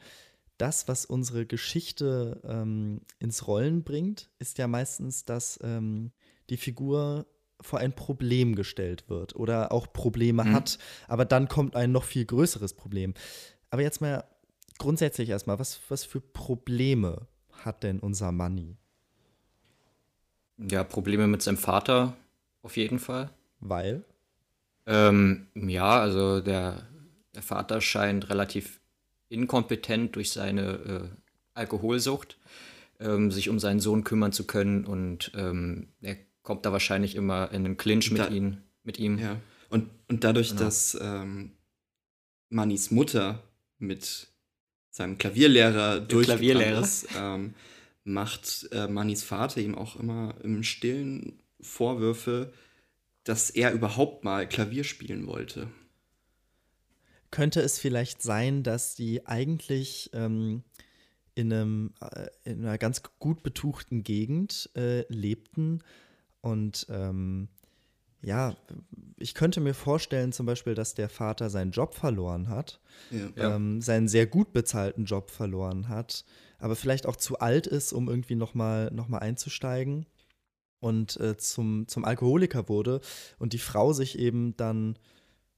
[0.57, 6.11] das, was unsere Geschichte ähm, ins Rollen bringt, ist ja meistens, dass ähm,
[6.51, 7.27] die Figur
[7.61, 12.25] vor ein Problem gestellt wird oder auch Probleme hat, aber dann kommt ein noch viel
[12.25, 13.15] größeres Problem.
[13.71, 14.25] Aber jetzt mal
[14.79, 18.79] grundsätzlich erstmal, was, was für Probleme hat denn unser Money?
[20.59, 22.17] Ja, Probleme mit seinem Vater
[22.63, 23.31] auf jeden Fall.
[23.61, 24.05] Weil?
[24.87, 26.87] Ähm, ja, also der,
[27.35, 28.81] der Vater scheint relativ
[29.29, 31.09] inkompetent durch seine äh,
[31.55, 32.39] Alkoholsucht,
[33.01, 37.51] ähm, sich um seinen Sohn kümmern zu können und ähm, er kommt da wahrscheinlich immer
[37.53, 39.19] in einen Clinch mit, Da- ihn, mit ihm.
[39.19, 39.37] Ja.
[39.69, 40.63] Und, und dadurch, Genau.
[40.63, 41.53] dass ähm,
[42.49, 43.43] Mannys Mutter
[43.79, 44.29] mit
[44.91, 46.81] seinem Klavierlehrer durchgegangen Klavierlehrer.
[46.81, 47.55] ist, ähm,
[48.09, 52.53] macht äh, Mannys Vater ihm auch immer im Stillen Vorwürfe,
[53.25, 55.69] dass er überhaupt mal Klavier spielen wollte.
[57.31, 60.63] Könnte es vielleicht sein, dass die eigentlich ähm,
[61.35, 65.83] in, einem, äh, in einer ganz gut betuchten Gegend äh, lebten
[66.41, 67.49] und ähm,
[68.21, 68.57] ja,
[69.17, 72.81] ich könnte mir vorstellen zum Beispiel, dass der Vater seinen Job verloren hat.
[73.11, 73.55] Ja.
[73.55, 76.25] ähm, seinen sehr gut bezahlten Job verloren hat,
[76.59, 80.07] aber vielleicht auch zu alt ist, um irgendwie nochmal noch mal einzusteigen.
[80.81, 83.01] Und äh, zum, zum Alkoholiker wurde
[83.39, 84.97] und die Frau sich eben dann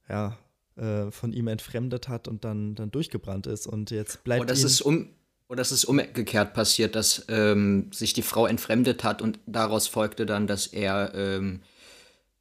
[0.09, 0.35] ja,
[0.77, 4.61] äh, von ihm entfremdet hat und dann, dann durchgebrannt ist und jetzt bleibt Oder es
[4.61, 5.09] ihm- ist um
[5.57, 10.47] es ist umgekehrt passiert, dass ähm, sich die Frau entfremdet hat und daraus folgte dann,
[10.47, 11.61] dass er ähm,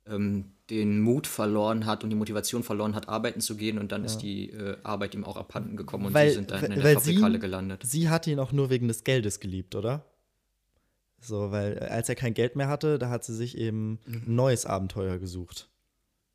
[0.06, 4.04] ähm, den Mut verloren hat und die Motivation verloren hat, arbeiten zu gehen und dann
[4.04, 6.74] ist die äh, Arbeit ihm auch abhanden gekommen und weil, sie sind dann in weil-
[6.76, 7.82] der weil Fabrikhalle sie, gelandet.
[7.84, 10.04] Sie hat ihn auch nur wegen des Geldes geliebt, oder?
[11.20, 14.22] So, weil äh, als er kein Geld mehr hatte, da hat sie sich eben Mhm.
[14.26, 15.68] ein neues Abenteuer gesucht.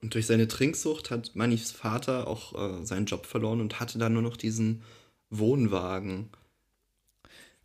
[0.04, 4.14] Und durch seine Trinksucht hat Mannys Vater auch äh, seinen Job verloren und hatte dann
[4.14, 4.84] nur noch diesen
[5.32, 6.30] Wohnwagen.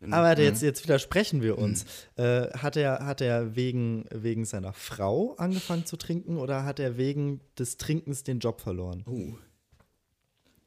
[0.01, 0.41] Wenn- Aber Mhm.
[0.43, 1.85] jetzt, jetzt widersprechen wir uns.
[2.17, 6.97] Äh, hat er, hat er wegen, wegen seiner Frau angefangen zu trinken oder hat er
[6.97, 9.05] wegen des Trinkens den Job verloren?
[9.07, 9.35] Oh.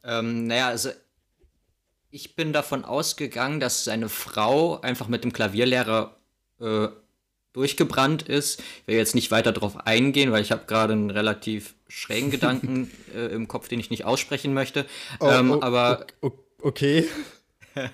[0.05, 0.91] Ähm, naja, also
[2.11, 6.17] ich bin davon ausgegangen, dass seine Frau einfach mit dem Klavierlehrer
[6.61, 6.89] äh,
[7.55, 8.61] durchgebrannt ist.
[8.83, 12.89] Ich will jetzt nicht weiter darauf eingehen, weil ich habe gerade einen relativ schrägen Gedanken
[13.15, 14.87] äh, im Kopf, den ich nicht aussprechen möchte.
[15.21, 16.07] ähm, oh, aber
[16.63, 17.09] okay.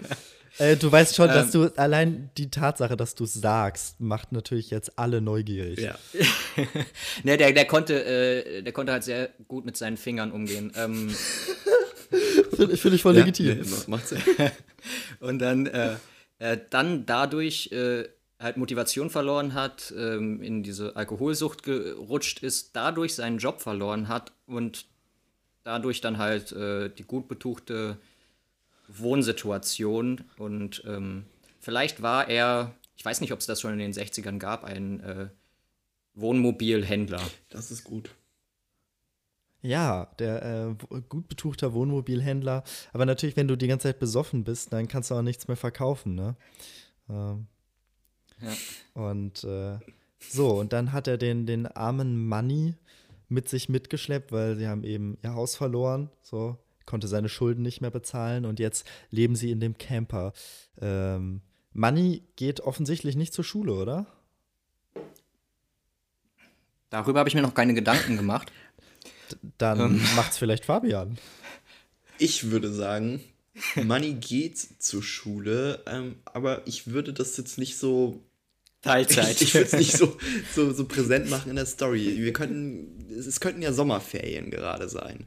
[0.59, 1.63] äh, du weißt schon, dass Ähm.
[1.71, 5.79] du allein die Tatsache, dass du es sagst, macht natürlich jetzt alle neugierig.
[5.81, 5.99] Ja.
[7.25, 10.73] ne, der, der, konnte, äh, der konnte halt sehr gut mit seinen Fingern umgehen.
[10.77, 11.11] Ähm,
[12.55, 13.47] Finde find ich voll Ja, legitim.
[13.61, 14.19] nee, ma- macht Sinn.
[15.21, 15.97] und dann, äh,
[16.39, 18.09] äh, dann dadurch äh,
[18.39, 24.33] halt Motivation verloren hat, ähm, in diese Alkoholsucht gerutscht ist, dadurch seinen Job verloren hat
[24.47, 24.87] und
[25.63, 27.99] dadurch dann halt die gut betuchte
[28.98, 31.24] Wohnsituation und ähm,
[31.61, 35.00] vielleicht war er, ich weiß nicht, ob es das schon in den 60ern gab, ein
[35.00, 35.29] äh,
[36.14, 37.20] Wohnmobilhändler.
[37.48, 38.11] Das ist gut.
[39.62, 42.64] Ja, der äh, gut betuchter Wohnmobilhändler.
[42.92, 45.57] Aber natürlich, wenn du die ganze Zeit besoffen bist, dann kannst du auch nichts mehr
[45.57, 46.37] verkaufen, ne?
[47.09, 47.46] Ähm,
[48.40, 48.55] Ja.
[48.94, 49.79] Und äh,
[50.18, 52.74] so, und dann hat er den, den armen Manni
[53.29, 56.59] mit sich mitgeschleppt, weil sie haben eben ihr Haus verloren, so,
[56.90, 60.33] konnte seine Schulden nicht mehr bezahlen und jetzt leben sie in dem Camper.
[60.81, 61.40] Ähm,
[61.72, 64.07] Manni geht offensichtlich nicht zur Schule, oder?
[66.90, 68.50] Darüber habe ich mir noch keine Gedanken gemacht.
[69.59, 70.03] Dann Ähm.
[70.16, 71.16] macht's vielleicht Fabian.
[72.18, 73.20] Ich würde sagen,
[73.76, 78.20] Manny geht zur Schule, ähm, aber ich würde das jetzt nicht so
[78.83, 79.40] Teilzeit.
[79.40, 80.16] Ich würde es nicht so,
[80.55, 82.16] so, so präsent machen in der Story.
[82.18, 85.26] Wir könnten, es könnten ja Sommerferien gerade sein.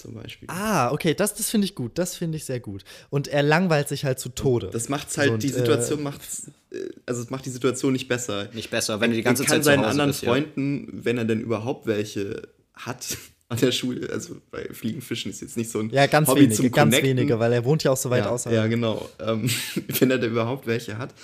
[0.00, 0.48] Zum Beispiel.
[0.50, 1.98] Ah, okay, das, das finde ich gut.
[1.98, 2.84] Das finde ich sehr gut.
[3.10, 4.70] Und er langweilt sich halt zu Tode.
[4.72, 8.08] Das macht's halt, und, die Situation äh, macht's, äh, also es macht die Situation nicht
[8.08, 8.48] besser.
[8.54, 10.30] Nicht besser, wenn du die ganze er kann Zeit zu seinen Hause anderen bist, ja.
[10.30, 12.42] Freunden, wenn er denn überhaupt welche
[12.74, 13.18] hat
[13.50, 16.54] an der Schule, also bei Fliegenfischen ist jetzt nicht so ein Ja, ganz Hobby wenige,
[16.54, 17.18] zum ganz Connecten.
[17.18, 18.56] wenige, weil er wohnt ja auch so weit ja, außerhalb.
[18.56, 19.08] Ja, genau.
[19.18, 19.50] Ähm,
[19.98, 21.14] wenn er da überhaupt welche hat,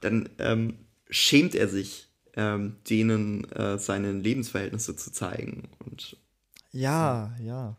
[0.00, 0.74] dann ähm,
[1.08, 5.68] schämt er sich, ähm, denen äh, seine Lebensverhältnisse zu zeigen.
[5.84, 6.16] Und
[6.70, 7.76] Ja, ja.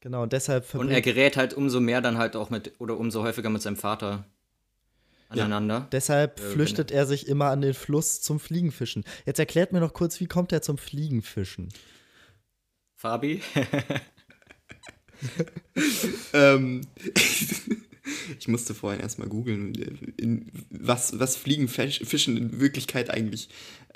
[0.00, 3.22] Genau, und deshalb Und er gerät halt umso mehr dann halt auch mit, oder umso
[3.22, 4.24] häufiger mit seinem Vater
[5.28, 5.88] aneinander.
[5.92, 9.04] deshalb Äh, flüchtet er sich immer an den Fluss zum Fliegenfischen.
[9.26, 11.68] Jetzt erklärt mir noch kurz, wie kommt er zum Fliegenfischen?
[12.96, 13.42] Fabi?
[16.32, 16.82] Ähm,
[18.38, 19.74] ich musste vorhin erstmal googeln,
[20.16, 23.48] in- was, was Fliegenfischen in Wirklichkeit eigentlich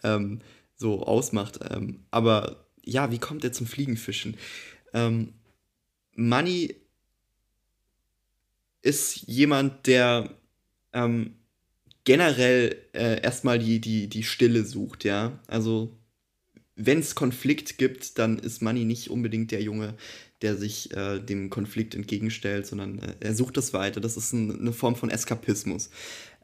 [0.02, 0.40] ähm,
[0.74, 1.60] so ausmacht.
[1.70, 4.36] Ähm, aber ja, wie kommt er zum Fliegenfischen?
[4.94, 5.34] Ähm,
[6.14, 6.76] Money
[8.82, 10.30] ist jemand, der
[10.92, 11.36] ähm,
[12.04, 15.38] generell äh, erstmal die, die, die Stille sucht, ja.
[15.46, 15.96] Also,
[16.74, 19.94] wenn es Konflikt gibt, dann ist Money nicht unbedingt der Junge,
[20.42, 24.00] der sich äh, dem Konflikt entgegenstellt, sondern äh, er sucht das weiter.
[24.00, 25.90] Das ist ein, eine Form von Eskapismus.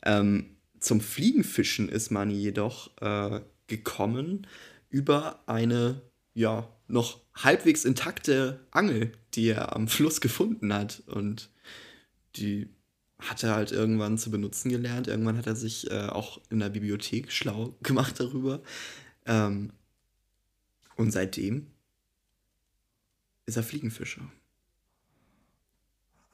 [0.04, 4.46] Ähm, zum Fliegenfischen ist Money jedoch äh, gekommen
[4.90, 6.02] über eine,
[6.38, 11.02] ja, noch halbwegs intakte Angel, die er am Fluss gefunden hat.
[11.08, 11.50] Und
[12.36, 12.68] die
[13.18, 15.08] hat er halt irgendwann zu benutzen gelernt.
[15.08, 18.62] Irgendwann hat er sich äh, auch in der Bibliothek schlau gemacht darüber.
[19.26, 19.72] Ähm,
[20.94, 21.66] und seitdem
[23.46, 24.30] ist er Fliegenfischer.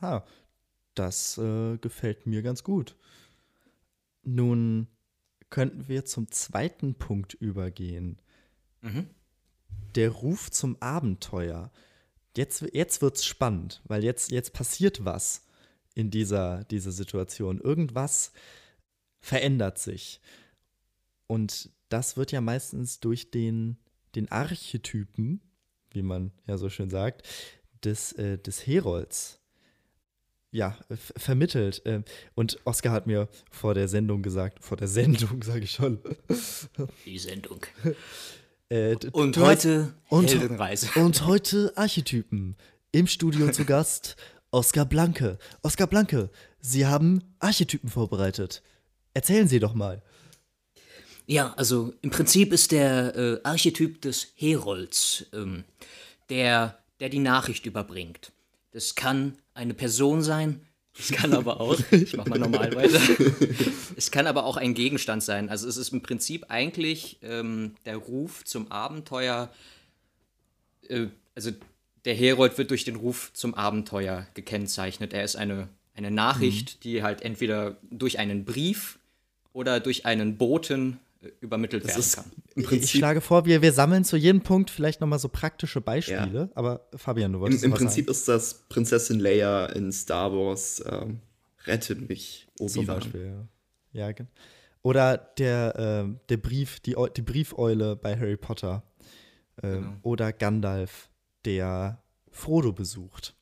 [0.01, 0.23] Ah,
[0.95, 2.95] das äh, gefällt mir ganz gut.
[4.23, 4.87] Nun
[5.49, 8.21] könnten wir zum zweiten Punkt übergehen.
[8.83, 9.09] Mhm.
[9.95, 11.71] Der Ruf zum Abenteuer.
[12.37, 15.47] Jetzt, jetzt wird es spannend, weil jetzt, jetzt passiert was
[15.95, 17.61] in dieser, dieser Situation.
[17.61, 18.33] Irgendwas
[19.21, 20.21] verändert sich.
[21.27, 23.77] Und das wird ja meistens durch den,
[24.15, 25.41] den Archetypen,
[25.93, 27.27] wie man ja so schön sagt,
[27.85, 29.41] des, äh, des Herolds
[30.55, 30.79] ja,
[31.17, 31.83] vermittelt.
[31.85, 32.05] Ähm,
[32.37, 35.99] Und Oskar hat mir vor der Sendung gesagt, vor der Sendung sage ich schon.
[37.05, 37.61] Die Sendung.
[38.75, 40.89] Äh, Und heute und- Heldenreise.
[41.01, 42.57] Und heute Archetypen.
[42.91, 44.17] Im Studio zu Gast
[44.51, 45.39] Oskar Blanke.
[45.63, 46.29] Oskar Blanke,
[46.61, 48.63] Sie haben Archetypen vorbereitet.
[49.13, 50.03] Erzählen Sie doch mal.
[51.27, 55.63] Ja, also im Prinzip ist der äh, Archetyp des Herolds, ähm,
[56.29, 58.33] der, der die Nachricht überbringt.
[58.73, 60.67] Das kann eine Person sein,
[60.99, 63.01] es kann aber auch, ich mach mal normal weiter,
[63.97, 65.49] es kann aber auch ein Gegenstand sein.
[65.49, 69.51] Also es ist im Prinzip eigentlich ähm, der Ruf zum Abenteuer,
[70.89, 71.51] äh, also
[72.05, 75.13] der Herold wird durch den Ruf zum Abenteuer gekennzeichnet.
[75.13, 78.99] Er ist eine, eine Nachricht, die halt entweder durch einen Brief
[79.53, 82.25] oder durch einen Boten äh, übermittelt werden ist kann.
[82.55, 85.29] im Ich Prinzip, schlage vor, wir, wir sammeln zu jedem Punkt vielleicht noch mal so
[85.29, 86.51] praktische Beispiele.
[86.55, 90.83] Aber Fabian, du im, wolltest im was Prinzip ist das Prinzessin Leia in Star Wars
[90.87, 91.21] ähm,
[91.67, 92.69] Rette mich, sagen.
[92.69, 93.01] zum Obi-Wan.
[93.01, 93.47] Beispiel.
[93.93, 94.09] Ja.
[94.09, 94.15] ja.
[94.83, 98.83] Oder der, ähm, der Brief, die, die Briefeule bei Harry Potter.
[99.63, 99.97] Ähm, Genau.
[100.03, 101.09] Oder Gandalf,
[101.45, 103.37] der Frodo besucht.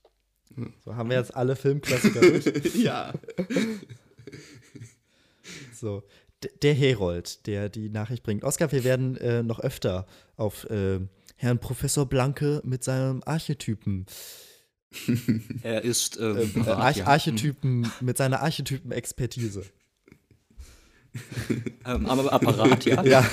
[0.85, 2.45] So haben wir jetzt alle Filmklassiker durch.
[2.75, 3.13] ja.
[5.75, 6.03] So,
[6.63, 8.45] der Herold, der die Nachricht bringt.
[8.45, 11.01] Oskar, wir werden äh, noch öfter auf äh,
[11.37, 14.07] Herrn Professor Blanke mit seinem Archetypen,
[15.63, 17.07] Er ist äh, ähm, äh, Arch.
[17.07, 19.65] Archetypen, mit seiner Archetypen-Expertise.
[21.87, 23.03] ähm, aber Apparat, ja.
[23.05, 23.29] Ja,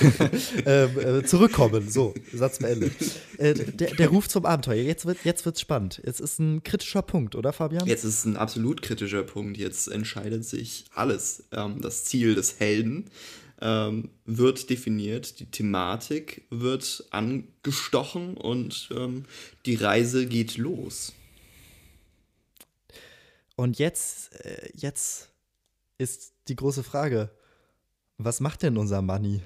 [0.66, 1.88] ähm, äh, zurückkommen.
[1.88, 2.92] So, Satz beendet.
[3.38, 4.82] Äh, der, der Ruf zum Abenteuer.
[4.82, 6.00] Jetzt wird jetzt wird's spannend.
[6.04, 7.86] Es ist ein kritischer Punkt, oder Fabian?
[7.86, 9.56] Jetzt ist ein absolut kritischer Punkt.
[9.56, 11.44] Jetzt entscheidet sich alles.
[11.52, 13.10] Ähm, das Ziel des Helden
[13.60, 19.24] ähm, wird definiert, die Thematik wird angestochen und ähm,
[19.66, 21.12] die Reise geht los.
[23.56, 25.30] Und jetzt, äh, jetzt
[25.98, 27.30] ist die große Frage:
[28.22, 29.40] Was macht denn unser Money?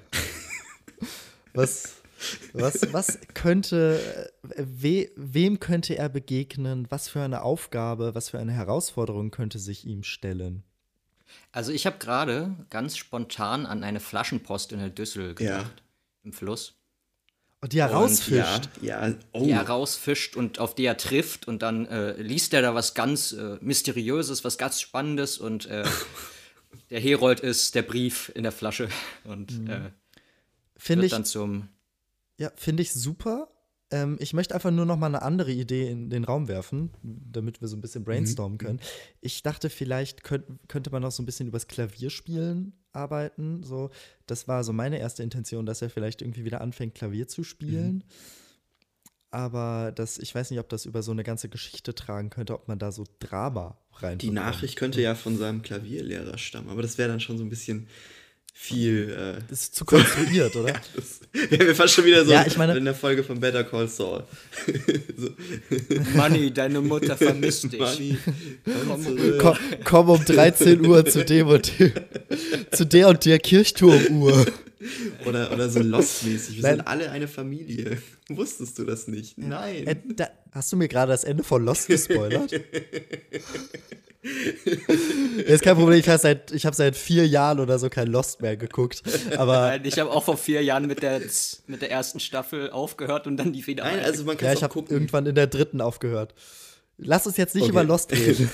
[1.53, 1.93] was,
[2.51, 6.85] was, was könnte, we, wem könnte er begegnen?
[6.89, 10.63] Was für eine Aufgabe, was für eine Herausforderung könnte sich ihm stellen?
[11.53, 15.81] Also ich habe gerade ganz spontan an eine Flaschenpost in der Düssel gedacht,
[16.23, 16.75] im Fluss,
[17.61, 18.69] Und die er Und rausfischt.
[18.81, 19.15] Ja, ja.
[19.31, 19.45] Oh.
[19.45, 22.93] die er rausfischt und auf die er trifft und dann äh, liest er da was
[22.93, 25.85] ganz äh, Mysteriöses, was ganz Spannendes und äh,
[26.89, 28.89] der Herold ist der Brief in der Flasche
[29.23, 29.67] und Mhm.
[29.69, 29.91] äh,
[30.77, 31.69] Finde wird ich, dann zum.
[32.37, 33.49] ja, finde ich super.
[33.91, 37.61] Ähm, ich möchte einfach nur noch mal eine andere Idee in den Raum werfen, damit
[37.61, 38.79] wir so ein bisschen brainstormen können.
[39.21, 43.61] Ich dachte, vielleicht könnt, könnte man noch so ein bisschen übers Klavierspielen arbeiten.
[43.63, 43.91] So,
[44.25, 48.03] das war so meine erste Intention, dass er vielleicht irgendwie wieder anfängt, Klavier zu spielen.
[49.35, 52.69] Aber das, ich weiß nicht, ob das über so eine ganze Geschichte tragen könnte, ob
[52.69, 54.17] man da so Drama rein.
[54.17, 57.49] Die Nachricht könnte ja von seinem Klavierlehrer stammen, aber das wäre dann schon so ein
[57.49, 57.87] bisschen
[58.53, 59.09] viel.
[59.11, 60.71] Äh, Das ist zu konstruiert, oder?
[60.95, 61.19] das
[61.49, 63.89] wären wir fast schon wieder so Ja, ich meine- in der Folge von Better Call
[63.89, 64.23] Saul.
[65.17, 65.29] so,
[66.15, 67.79] Manni, deine Mutter vermisst dich.
[67.81, 68.17] Money,
[68.87, 71.91] komm komm, komm um 13 Uhr zu dem und dem,
[72.71, 74.45] zu der und der Kirchturmuhr.
[75.25, 76.57] Oder, oder so Lost-mäßig.
[76.57, 76.77] Wir Nein.
[76.77, 77.97] sind alle eine Familie.
[78.29, 79.37] Wusstest du das nicht?
[79.37, 79.87] Nein.
[79.87, 82.51] Äh, da, hast du mir gerade das Ende von Lost gespoilert?
[85.45, 88.41] ist kein Problem, ich habe seit, ich hab seit vier Jahren oder so kein Lost
[88.41, 89.03] mehr geguckt.
[89.37, 91.21] Aber Nein, ich habe auch vor vier Jahren mit der,
[91.67, 93.83] mit der ersten Staffel aufgehört und dann die wieder.
[93.83, 96.33] Nein, also man kann ja, ich auch habe irgendwann in der dritten aufgehört.
[96.97, 97.71] Lass uns jetzt nicht Okay.
[97.71, 98.49] über Lost reden.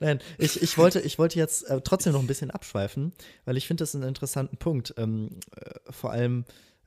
[0.00, 3.12] Nein, ich, ich, wollte, ich wollte jetzt äh, trotzdem noch ein bisschen abschweifen,
[3.44, 4.94] weil ich finde das einen interessanten Punkt.
[4.96, 6.44] Ähm, äh, vor allem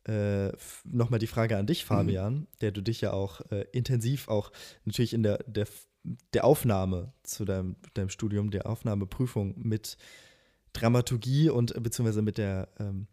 [0.08, 0.52] äh,
[0.84, 4.52] nochmal die Frage an dich, Fabian, der du dich ja auch äh, intensiv auch
[4.84, 5.68] natürlich in der, der,
[6.34, 9.98] der Aufnahme zu deinem, deinem Studium, der Aufnahmeprüfung mit
[10.74, 13.08] Dramaturgie und äh, beziehungsweise mit der ähm,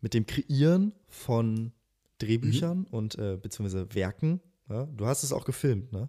[0.00, 1.72] mit dem Kreieren von
[2.18, 4.40] Drehbüchern und äh, beziehungsweise Werken.
[4.68, 4.86] Ja?
[4.96, 6.08] Du hast es auch gefilmt, ne?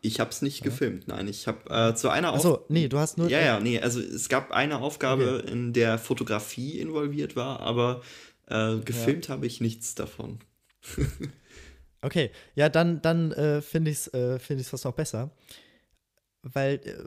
[0.00, 1.28] Ich habe es nicht gefilmt, nein.
[1.28, 3.28] Ich habe äh, zu einer Achso, nee, du hast nur.
[3.28, 8.02] Ja, ja, nee, also es gab eine Aufgabe, in der Fotografie involviert war, aber
[8.46, 10.40] äh, gefilmt habe ich nichts davon.
[12.02, 15.30] Okay, ja, dann, dann äh, finde ich es äh, find fast noch besser.
[16.42, 17.04] Weil, äh,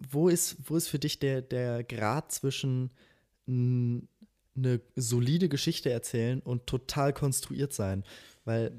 [0.00, 2.90] wo, ist, wo ist für dich der, der Grad zwischen
[3.46, 8.02] eine solide Geschichte erzählen und total konstruiert sein?
[8.44, 8.72] Weil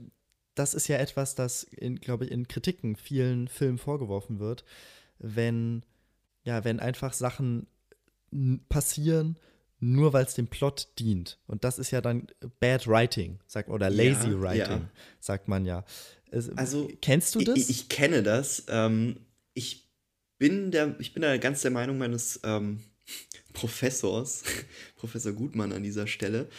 [0.56, 1.68] das ist ja etwas, das,
[2.02, 4.64] glaube ich, in Kritiken vielen Filmen vorgeworfen wird,
[5.20, 5.84] wenn,
[6.44, 7.68] ja, wenn einfach Sachen
[8.70, 9.38] passieren,
[9.80, 11.40] nur weil es dem Plot dient.
[11.48, 12.28] Und das ist ja dann
[12.60, 14.90] Bad Writing, sagt, oder Lazy Ja, Writing, ja.
[15.20, 15.86] sagt man ja.
[16.56, 17.58] Also, kennst du das?
[17.58, 18.66] Ich, ich kenne das.
[18.68, 19.18] Ähm,
[19.54, 19.86] ich,
[20.38, 22.80] bin der, ich bin da ganz der Meinung meines ähm,
[23.54, 24.44] Professors,
[24.96, 26.50] Professor Gutmann an dieser Stelle.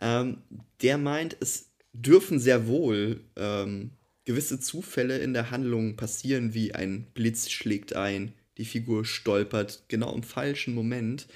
[0.00, 0.42] Ähm,
[0.82, 1.67] der meint, es
[2.00, 3.90] dürfen sehr wohl ähm,
[4.24, 10.14] gewisse Zufälle in der Handlung passieren, wie ein Blitz schlägt ein, die Figur stolpert genau
[10.14, 11.26] im falschen Moment.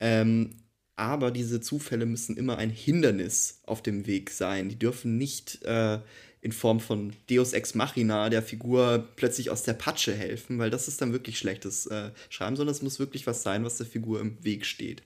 [0.00, 0.56] Ähm,
[0.96, 4.68] aber diese Zufälle müssen immer ein Hindernis auf dem Weg sein.
[4.68, 5.98] Die dürfen nicht äh,
[6.40, 10.88] in Form von Deus Ex Machina der Figur plötzlich aus der Patsche helfen, weil das
[10.88, 14.20] ist dann wirklich schlechtes äh, Schreiben, sondern es muss wirklich was sein, was der Figur
[14.20, 15.02] im Weg steht.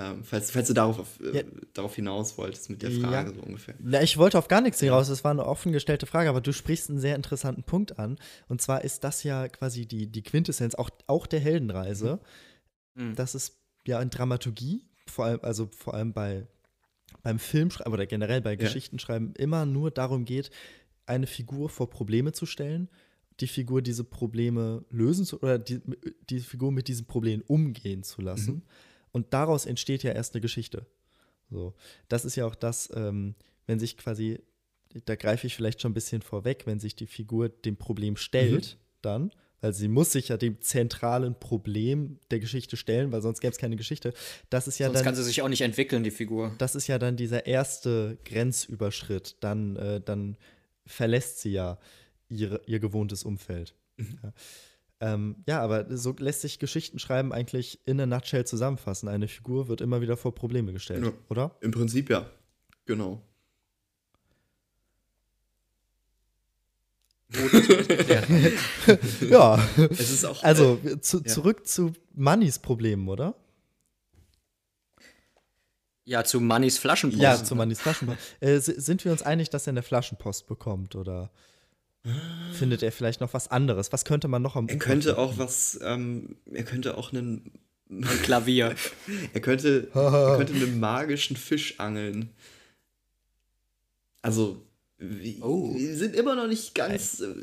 [0.00, 1.42] Ähm, falls, falls du darauf, auf, äh, Ja.
[1.74, 3.08] darauf hinaus wolltest mit der Ja.
[3.08, 3.74] Frage so ungefähr.
[3.80, 6.52] Na, ich wollte auf gar nichts hinaus, das war eine offen gestellte Frage, aber du
[6.52, 8.16] sprichst einen sehr interessanten Punkt an.
[8.46, 12.20] Und zwar ist das ja quasi die, die Quintessenz auch, auch der Heldenreise.
[12.94, 13.16] Mhm.
[13.16, 16.46] Das ist ja in Dramaturgie, vor allem, also vor allem bei,
[17.24, 18.56] beim Filmschreiben oder generell bei Ja.
[18.56, 20.50] Geschichtenschreiben immer nur darum geht,
[21.06, 22.88] eine Figur vor Probleme zu stellen,
[23.40, 25.80] die Figur diese Probleme lösen zu oder die,
[26.30, 28.54] die Figur mit diesen Problemen umgehen zu lassen.
[28.56, 28.62] Mhm.
[29.12, 30.86] Und daraus entsteht ja erst eine Geschichte.
[31.50, 31.74] So.
[32.08, 33.34] Das ist ja auch das, ähm,
[33.66, 34.40] wenn sich quasi,
[35.04, 38.78] da greife ich vielleicht schon ein bisschen vorweg, wenn sich die Figur dem Problem stellt,
[39.02, 39.30] dann,
[39.60, 43.58] weil sie muss sich ja dem zentralen Problem der Geschichte stellen, weil sonst gäbe es
[43.58, 44.12] keine Geschichte.
[44.50, 46.54] Das ist ja Sonst dann kann sie sich auch nicht entwickeln, die Figur.
[46.58, 49.36] das ist ja dann dieser erste Grenzüberschritt.
[49.40, 50.36] Dann, äh, dann
[50.86, 51.78] verlässt sie ja
[52.28, 53.74] ihre, ihr gewohntes Umfeld.
[53.98, 54.32] Ja.
[55.00, 59.08] Ähm, ja, aber so lässt sich Geschichten schreiben eigentlich in a nutshell zusammenfassen.
[59.08, 61.12] Eine Figur wird immer wieder vor Probleme gestellt, Ja.
[61.28, 61.56] oder?
[61.60, 62.26] Im Prinzip ja.
[62.86, 63.22] Genau.
[69.30, 70.42] Ja, Es ist auch.
[70.42, 71.24] also zu, ja.
[71.26, 73.34] zurück zu Mannys Problemen, oder?
[76.04, 77.22] Ja, zu Mannys Flaschenpost.
[77.22, 78.18] Ja, zu Mannys Flaschenpost.
[78.40, 81.30] Äh, sind wir uns einig, dass er eine Flaschenpost bekommt, oder
[82.52, 83.92] findet er vielleicht noch was anderes?
[83.92, 85.20] Was könnte man noch am er Ufer könnte finden?
[85.20, 85.78] auch was.
[85.82, 87.52] Ähm, er könnte auch einen.
[87.90, 88.74] Ein Klavier.
[89.32, 92.28] Er könnte, er könnte einen magischen Fisch angeln.
[94.22, 94.62] Also,
[94.98, 95.74] wir, Oh.
[95.74, 97.34] wir sind immer noch nicht ganz äh,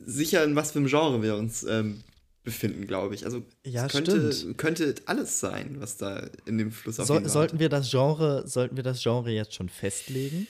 [0.00, 2.02] sicher, in was für einem Genre wir uns ähm,
[2.42, 3.24] befinden, glaube ich.
[3.24, 4.58] Also, Ja, es könnte, stimmt.
[4.58, 8.76] könnte alles sein, was da in dem Fluss auf ihn sollten wir das Genre, sollten
[8.76, 10.46] wir das Genre jetzt schon festlegen?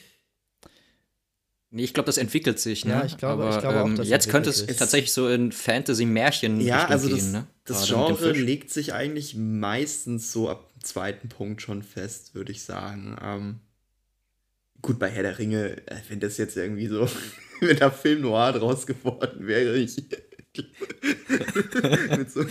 [1.73, 2.93] Nee, ich glaube, das entwickelt sich, ne?
[2.95, 5.53] Ja, ich glaube- Aber, ich glaube auch, ähm, das Jetzt könnte es tatsächlich so in
[5.53, 7.47] Fantasy-Märchen Ja, also das, gehen, ne?
[7.65, 12.51] das Gerade Genre legt sich eigentlich meistens so ab dem zweiten Punkt schon fest, würde
[12.51, 13.17] ich sagen.
[13.23, 13.61] Ähm,
[14.83, 17.09] gut, bei Herr der Ringe, äh, wenn das jetzt irgendwie so
[17.61, 19.97] mit der Film Noir draus geworden wäre, ich.
[22.29, 22.45] so,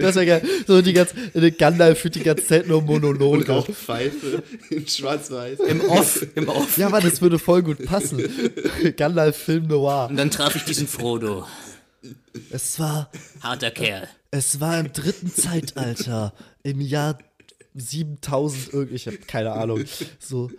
[0.00, 0.42] Das wäre geil.
[0.66, 1.14] So die ganze,
[1.52, 3.50] Gandalf führt die ganze Zeit nur und Monologe.
[3.50, 5.60] Rauchpfeife in Schwarz-Weiß.
[5.60, 6.76] Im Off, im Off.
[6.76, 8.22] Ja, aber das würde voll gut passen.
[8.96, 10.08] Gandalf Film Noir.
[10.10, 11.46] Und dann traf ich diesen Frodo.
[12.50, 13.10] Es war,
[13.40, 14.08] Harter Kerl.
[14.30, 17.18] es war im dritten Zeitalter, im Jahr
[17.74, 19.84] 7000, irgendwie, ich habe keine Ahnung.
[20.18, 20.50] So,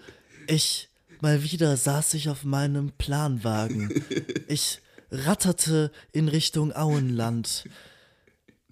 [0.48, 0.90] ich,
[1.22, 4.04] mal wieder saß ich auf meinem Planwagen.
[4.48, 4.80] Ich
[5.12, 7.66] ratterte in Richtung Auenland.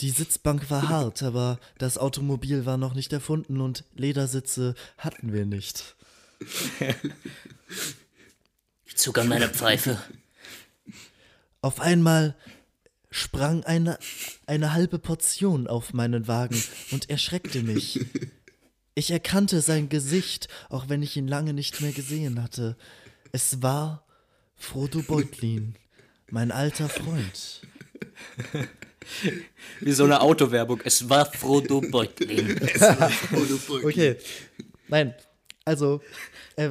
[0.02, 5.46] Die Sitzbank war hart, aber das Automobil war noch nicht erfunden und Ledersitze hatten wir
[5.46, 5.96] nicht.
[8.86, 10.02] Ich zog an meiner Pfeife.
[11.62, 12.36] Auf einmal
[13.10, 13.98] sprang eine,
[14.46, 16.62] eine halbe Portion auf meinen Wagen
[16.92, 18.06] und erschreckte mich.
[18.94, 22.78] Ich erkannte sein Gesicht, auch wenn ich ihn lange nicht mehr gesehen hatte.
[23.32, 24.06] Es war
[24.56, 25.76] Frodo Beutlin,
[26.30, 27.62] mein alter Freund.
[29.80, 30.82] Wie so eine Autowerbung.
[30.84, 32.60] Es war Frodo Beutlin.
[33.84, 34.18] Okay,
[34.90, 35.14] nein,
[35.68, 36.02] also,
[36.56, 36.70] äh,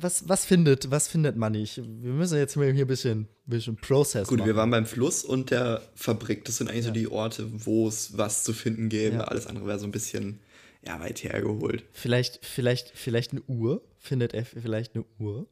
[0.00, 1.76] was, was findet, was findet man nicht?
[1.76, 4.48] Wir müssen jetzt mal hier ein bisschen, bisschen Process Gut, machen.
[4.48, 6.44] wir waren beim Fluss und der Fabrik.
[6.44, 9.18] Das sind eigentlich so die Orte, wo es was zu finden gäbe.
[9.18, 9.24] Ja.
[9.24, 10.40] Alles andere wäre so ein bisschen
[10.84, 11.84] ja, weit hergeholt.
[11.92, 13.82] Vielleicht, vielleicht, vielleicht eine Uhr?
[13.98, 15.46] Findet er vielleicht eine Uhr?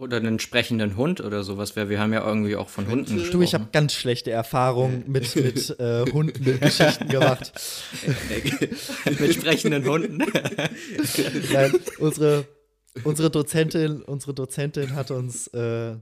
[0.00, 1.76] Oder einen sprechenden Hund oder sowas.
[1.76, 3.52] weil Wir haben ja irgendwie auch von Hunden Könnte- Du, ich gesprochen.
[3.64, 7.52] habe ganz schlechte Erfahrungen mit, mit äh, Hunden in Geschichten gemacht.
[9.20, 10.18] mit sprechenden Hunden.
[11.52, 12.46] Nein, unsere,
[13.04, 15.96] unsere Dozentin, unsere Dozentin hat uns äh,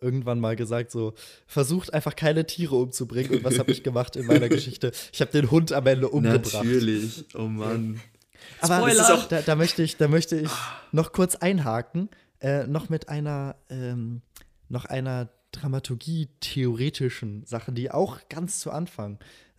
[0.00, 1.14] irgendwann mal gesagt, so,
[1.46, 3.30] versucht einfach keine Tiere umzubringen.
[3.30, 4.90] Und was habe ich gemacht in meiner Geschichte?
[5.12, 6.52] Ich habe den Hund am Ende umgebracht.
[6.64, 7.24] Natürlich.
[7.34, 8.00] Oh Mann.
[8.60, 9.26] Aber Spoiler!
[9.28, 10.50] da, da möchte ich, da möchte ich
[10.92, 12.08] noch kurz einhaken,
[12.40, 14.22] äh, noch mit einer, ähm,
[14.68, 19.18] noch einer Dramaturgie-theoretischen Sache, die auch ganz zu Anfang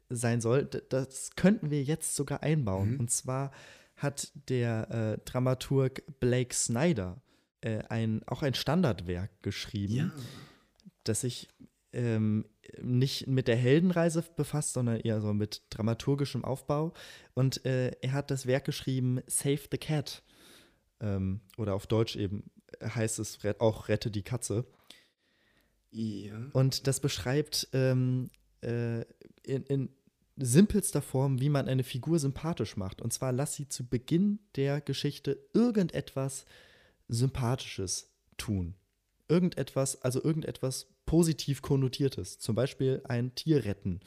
[0.09, 0.65] sein soll.
[0.65, 2.97] Das könnten wir jetzt sogar einbauen.
[2.97, 3.51] Und zwar
[3.95, 7.21] hat der äh, Dramaturg Blake Snyder
[7.61, 10.11] äh, ein, auch ein Standardwerk geschrieben, Ja.
[11.03, 11.49] das sich
[11.93, 12.45] ähm,
[12.81, 16.93] nicht mit der Heldenreise befasst, sondern eher so mit dramaturgischem Aufbau.
[17.33, 20.21] Und äh, er hat das Werk geschrieben Save the Cat.
[20.99, 22.43] Ähm, oder auf Deutsch eben
[22.81, 24.65] heißt es auch Rette die Katze.
[25.91, 26.35] Ja.
[26.53, 28.29] Und das beschreibt ähm,
[28.61, 29.01] äh,
[29.43, 29.89] in, in
[30.35, 33.01] simpelster Form, wie man eine Figur sympathisch macht.
[33.01, 36.45] Und zwar lass sie zu Beginn der Geschichte irgendetwas
[37.07, 38.75] Sympathisches tun.
[39.27, 42.37] Irgendetwas, also irgendetwas positiv konnotiertes.
[42.39, 44.01] Zum Beispiel ein Tier retten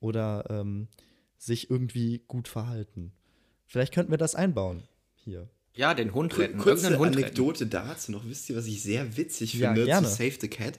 [0.00, 0.88] oder ähm,
[1.36, 3.12] sich irgendwie gut verhalten.
[3.66, 4.84] Vielleicht könnten wir das einbauen
[5.14, 5.48] hier.
[5.76, 6.58] Ja, den Hund retten.
[6.58, 7.24] Kurze Irgendeinen Hund retten.
[7.24, 8.26] Anekdote dazu noch.
[8.26, 10.06] Wisst ihr, was ich sehr witzig Ja, finde gerne.
[10.06, 10.78] zu Save the Cat?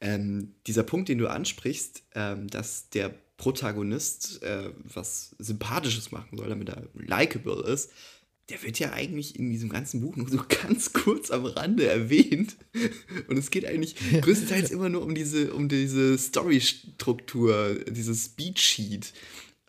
[0.00, 6.48] Ähm, dieser Punkt, den du ansprichst, ähm, dass der Protagonist äh, was Sympathisches machen soll,
[6.48, 7.90] damit er likable ist,
[8.48, 12.56] der wird ja eigentlich in diesem ganzen Buch nur so ganz kurz am Rande erwähnt.
[13.28, 19.12] Und es geht eigentlich größtenteils immer nur um diese, um diese Storystruktur, dieses Beatsheet.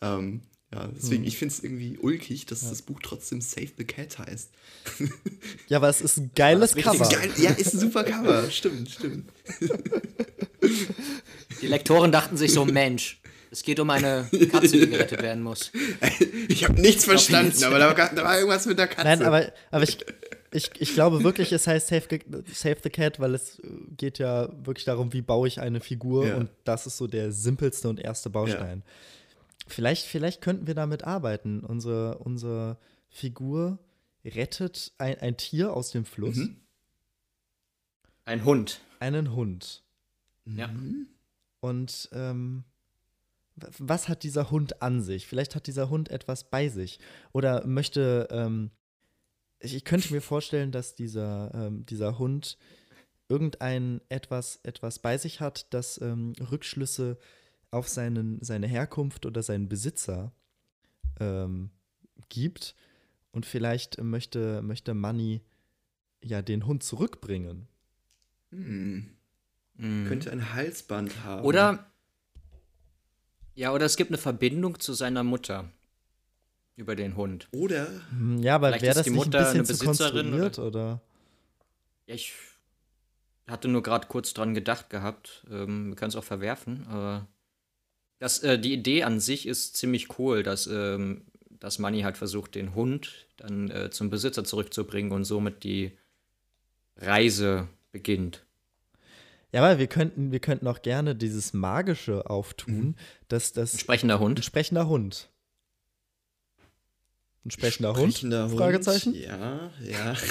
[0.02, 0.42] Ähm,
[0.74, 4.50] ja, deswegen, ich finde es irgendwie ulkig, dass das Buch trotzdem Save the Cat heißt.
[5.70, 7.10] Ja, aber es ist ein geiles richtig Cover.
[7.10, 8.50] Geil, ja, ist ein super Cover.
[8.52, 9.30] stimmt, stimmt.
[11.62, 13.22] Die Lektoren dachten sich so, Mensch,
[13.52, 15.72] es geht um eine Katze, die gerettet werden muss.
[16.50, 17.06] Ich habe nichts jetzt.
[17.06, 19.04] verstanden, aber da war, da war irgendwas mit der Katze.
[19.08, 19.98] Nein, aber, aber ich,
[20.52, 22.20] ich, ich glaube wirklich, es heißt Save, the-
[22.54, 23.62] Save the Cat, weil es
[23.98, 26.36] geht ja wirklich darum, wie baue ich eine Figur Ja.
[26.36, 28.84] und das ist so der simpelste und erste Baustein.
[29.68, 31.62] Vielleicht, vielleicht könnten wir damit arbeiten.
[31.64, 32.78] Unsere, unsere
[33.10, 33.80] Figur
[34.26, 36.60] rettet ein, ein Tier aus dem Fluss, Mhm.
[38.26, 38.82] Ein Hund.
[39.00, 39.84] einen Hund.
[40.46, 40.70] Ja.
[41.60, 42.64] Und ähm,
[43.56, 45.28] was hat dieser Hund an sich?
[45.28, 47.00] Vielleicht hat dieser Hund etwas bei sich.
[47.34, 48.72] Oder möchte, ähm,
[49.60, 52.58] ich, ich könnte mir vorstellen, dass dieser, ähm, dieser Hund
[53.30, 57.18] irgendein etwas, etwas bei sich hat, das ähm, Rückschlüsse
[57.74, 60.32] auf seinen, seine Herkunft oder seinen Besitzer
[61.20, 61.70] ähm,
[62.30, 62.76] gibt.
[63.32, 65.42] Und vielleicht möchte, möchte Manny
[66.24, 67.68] ja den Hund zurückbringen.
[68.52, 69.10] Hm.
[69.76, 70.06] Mhm.
[70.08, 71.44] Könnte ein Halsband haben.
[71.44, 71.92] Oder,
[73.56, 75.72] ja, oder es gibt eine Verbindung zu seiner Mutter.
[76.76, 77.48] über den Hund.
[77.52, 80.60] Oder Hm, Ja, aber wäre das die nicht ein Mutter bisschen eine zu Besitzerin, konstruiert
[80.60, 81.02] oder?
[82.08, 82.34] Ja, ich
[83.48, 85.46] hatte nur gerade kurz dran gedacht gehabt.
[85.50, 86.86] Ähm, wir können es auch verwerfen.
[86.88, 87.28] Aber
[88.24, 91.24] das, äh, die Idee an sich ist ziemlich cool, dass, ähm,
[91.60, 95.92] dass Manny halt versucht, den Hund dann äh, zum Besitzer zurückzubringen und somit die
[96.96, 98.46] Reise beginnt.
[99.52, 102.96] Ja, aber wir könnten, wir könnten auch gerne dieses Magische auftun,
[103.28, 104.46] dass das Ein sprechender ein Hund.
[104.46, 105.30] sprechender Hund.
[107.46, 108.14] Ein sprechender Hund?
[108.14, 108.58] sprechender Hund?
[108.58, 109.14] Fragezeichen?
[109.16, 110.16] Ja, ja.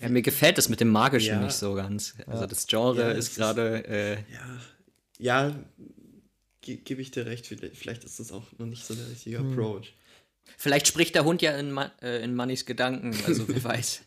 [0.00, 1.40] Ja, mir gefällt das mit dem Magischen Ja.
[1.40, 2.14] nicht so ganz.
[2.26, 3.86] Also das Genre Ja, ist- gerade.
[3.86, 4.58] Äh, Ja,
[5.48, 5.54] ja
[6.64, 7.46] ge gebe ich dir recht.
[7.46, 9.52] Vielleicht, ist das auch noch nicht so der richtige Hm.
[9.52, 9.94] Approach.
[10.56, 13.14] vielleicht spricht der Hund ja in, Ma äh, in Mannys Gedanken.
[13.26, 14.02] Also wer weiß.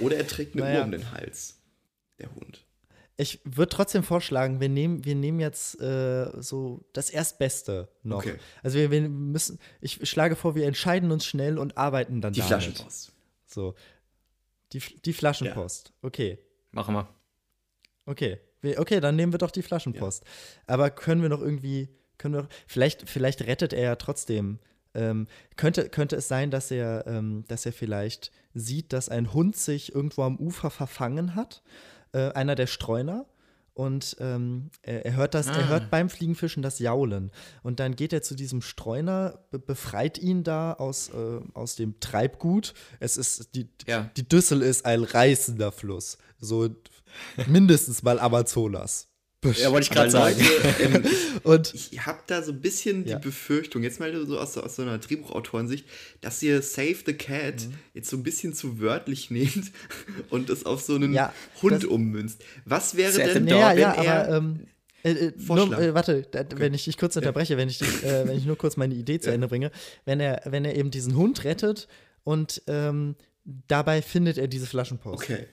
[0.00, 0.78] Oder er trägt eine Naja.
[0.80, 1.58] Uhr um den Hals.
[2.18, 2.64] Der Hund.
[3.20, 8.18] Ich würde trotzdem vorschlagen, wir nehmen, wir nehmen jetzt äh, so das Erstbeste noch.
[8.18, 8.36] Okay.
[8.62, 12.38] Also wir, wir müssen, ich schlage vor, wir entscheiden uns schnell und arbeiten dann Die
[12.40, 12.48] damit.
[12.64, 13.12] Flaschenpost.
[13.46, 13.74] So.
[14.72, 15.92] Die, die Flaschenpost.
[16.02, 16.38] Okay.
[16.70, 17.08] Machen wir.
[18.06, 18.38] Okay.
[18.76, 20.24] Okay, dann nehmen wir doch die Flaschenpost.
[20.66, 21.88] Aber können wir noch irgendwie,
[22.18, 24.58] können wir noch, vielleicht, vielleicht rettet er ja trotzdem.
[24.94, 29.54] Ähm, könnte, könnte es sein, dass er, ähm, dass er vielleicht sieht, dass ein Hund
[29.56, 31.62] sich irgendwo am Ufer verfangen hat,
[32.12, 33.26] äh, einer der Streuner.
[33.74, 35.68] Und ähm, er, er hört das, er Ah.
[35.68, 37.30] hört beim Fliegenfischen das Jaulen.
[37.62, 42.00] Und dann geht er zu diesem Streuner, be befreit ihn da aus, äh, aus dem
[42.00, 42.74] Treibgut.
[42.98, 44.10] Es ist, die, Ja.
[44.16, 46.18] die Düssel ist ein reißender Fluss.
[46.40, 46.68] So
[47.46, 49.06] mindestens mal Amazonas.
[49.56, 50.36] Ja, wollte ich gerade sagen.
[50.80, 51.04] Ähm,
[51.44, 53.16] Und ich habe da so ein bisschen Ja.
[53.18, 55.86] die Befürchtung, jetzt mal so aus, aus so einer Drehbuchautorensicht,
[56.20, 57.74] dass ihr Save the Cat Mhm.
[57.94, 59.70] jetzt so ein bisschen zu wörtlich nehmt
[60.30, 61.32] und es auf so einen Ja,
[61.62, 62.42] Hund ummünzt.
[62.64, 64.60] Was wäre Save denn da, ja, wenn ja, er aber ähm,
[65.04, 68.26] äh, äh, nur, äh, warte, da, wenn ich dich kurz unterbreche, wenn ich, dich, äh,
[68.26, 69.34] wenn ich nur kurz meine Idee zu Ja.
[69.34, 69.70] Ende bringe,
[70.04, 71.86] wenn er, wenn er eben diesen Hund rettet
[72.24, 73.14] und ähm,
[73.44, 75.22] dabei findet er diese Flaschenpost.
[75.22, 75.46] Okay.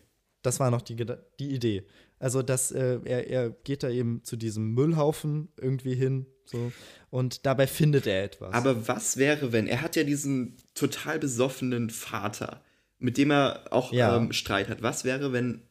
[0.45, 0.95] Das war noch die,
[1.39, 1.83] die Idee.
[2.19, 6.71] Also, dass äh, er, er geht da eben zu diesem Müllhaufen irgendwie hin so,
[7.09, 8.53] und dabei findet er etwas.
[8.53, 12.63] Aber was wäre, wenn er hat ja diesen total besoffenen Vater,
[12.99, 14.15] mit dem er auch Ja.
[14.15, 14.81] ähm, Streit hat.
[14.81, 15.61] Was wäre, wenn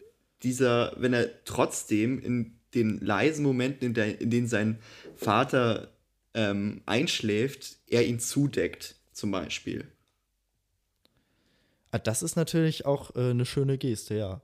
[0.42, 4.78] dieser, wenn er trotzdem in den leisen Momenten, in, der, in denen sein
[5.14, 5.92] Vater
[6.34, 9.86] ähm, einschläft, er ihn zudeckt, zum Beispiel.
[11.92, 14.42] Ah, das ist natürlich auch äh, eine schöne Geste, ja.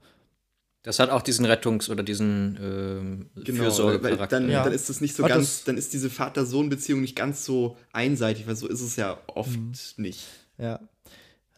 [0.83, 4.27] Das hat auch diesen Rettungs- oder diesen ähm, Genau, Fürsorgecharakter.
[4.41, 4.65] dann, Ja.
[4.65, 7.77] dann ist es nicht so Ah, ganz, das- dann ist diese Vater-Sohn-Beziehung nicht ganz so
[7.93, 9.73] einseitig, weil so ist es ja oft Mhm.
[9.99, 10.27] nicht.
[10.59, 10.81] Ja.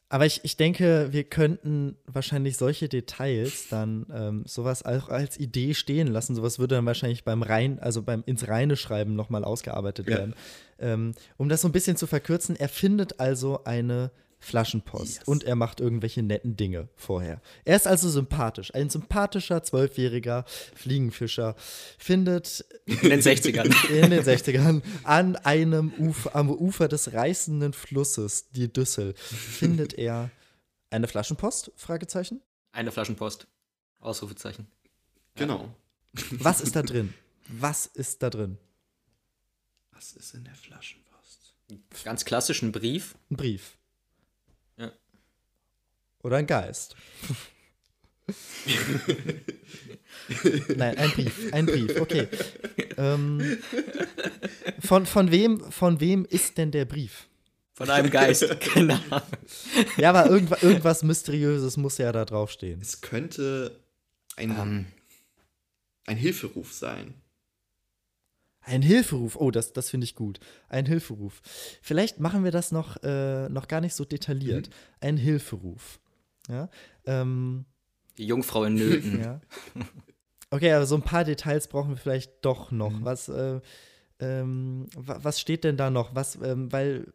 [0.09, 5.73] Aber ich, ich denke, wir könnten wahrscheinlich solche Details dann ähm, sowas auch als Idee
[5.73, 6.35] stehen lassen.
[6.35, 10.19] Sowas würde dann wahrscheinlich beim Rein, also beim ins Reine schreiben nochmal ausgearbeitet Ja.
[10.19, 10.35] werden.
[10.79, 14.11] Ähm, um das so ein bisschen zu verkürzen, er findet also eine
[14.43, 15.25] Flaschenpost Yes.
[15.29, 17.41] und er macht irgendwelche netten Dinge vorher.
[17.65, 18.75] Er ist also sympathisch.
[18.75, 21.55] Ein sympathischer zwölfjähriger Fliegenfischer
[21.97, 23.89] findet In den 60ern.
[23.91, 30.31] in den 60ern an einem Ufer, am Ufer des reißenden Flusses, die Düssel, findet er
[30.91, 31.71] eine Flaschenpost?
[31.77, 32.41] Fragezeichen.
[32.73, 33.47] Eine Flaschenpost.
[34.01, 34.67] Ausrufezeichen.
[35.37, 35.75] Genau.
[36.33, 37.15] Was ist da drin?
[37.47, 38.59] Was ist da drin?
[39.93, 41.55] Was ist in der Flaschenpost?
[42.05, 43.15] Ganz klassischen Brief.
[43.31, 43.79] Ein Brief.
[46.23, 46.95] Oder ein Geist.
[50.77, 51.53] Nein, ein Brief.
[51.53, 52.29] Ein Brief, okay.
[52.97, 53.59] Ähm,
[54.81, 57.29] von, von, wem, von wem ist denn der Brief?
[57.75, 58.47] Von einem Geist.
[58.75, 58.99] genau.
[59.97, 62.81] Ja, aber irgendwas, irgendwas Mysteriöses muss ja da draufstehen.
[62.81, 63.81] Es könnte
[64.37, 64.87] ein, Ähm,
[66.07, 67.15] ein Hilferuf sein.
[68.65, 69.37] Ein Hilferuf.
[69.37, 70.39] Oh, das, das finde ich gut.
[70.69, 71.43] Ein Hilferuf.
[71.83, 74.71] Vielleicht machen wir das noch, äh, noch gar nicht so detailliert.
[75.01, 75.99] Ein Hilferuf.
[76.49, 76.69] Ja.
[77.07, 77.65] Ähm,
[78.19, 79.21] die Jungfrau in Nöten.
[79.23, 79.41] ja.
[80.51, 82.93] Okay, aber so ein paar Details brauchen wir vielleicht doch noch.
[83.03, 83.61] Was, äh,
[84.21, 86.15] ähm, wa- was steht denn da noch?
[86.15, 87.13] Was, ähm, weil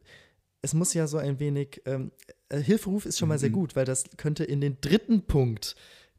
[0.62, 1.82] es muss ja so ein wenig.
[1.86, 2.12] Ähm,
[2.50, 5.76] äh, Hilferuf ist schon mal sehr gut, weil das könnte in den dritten Punkt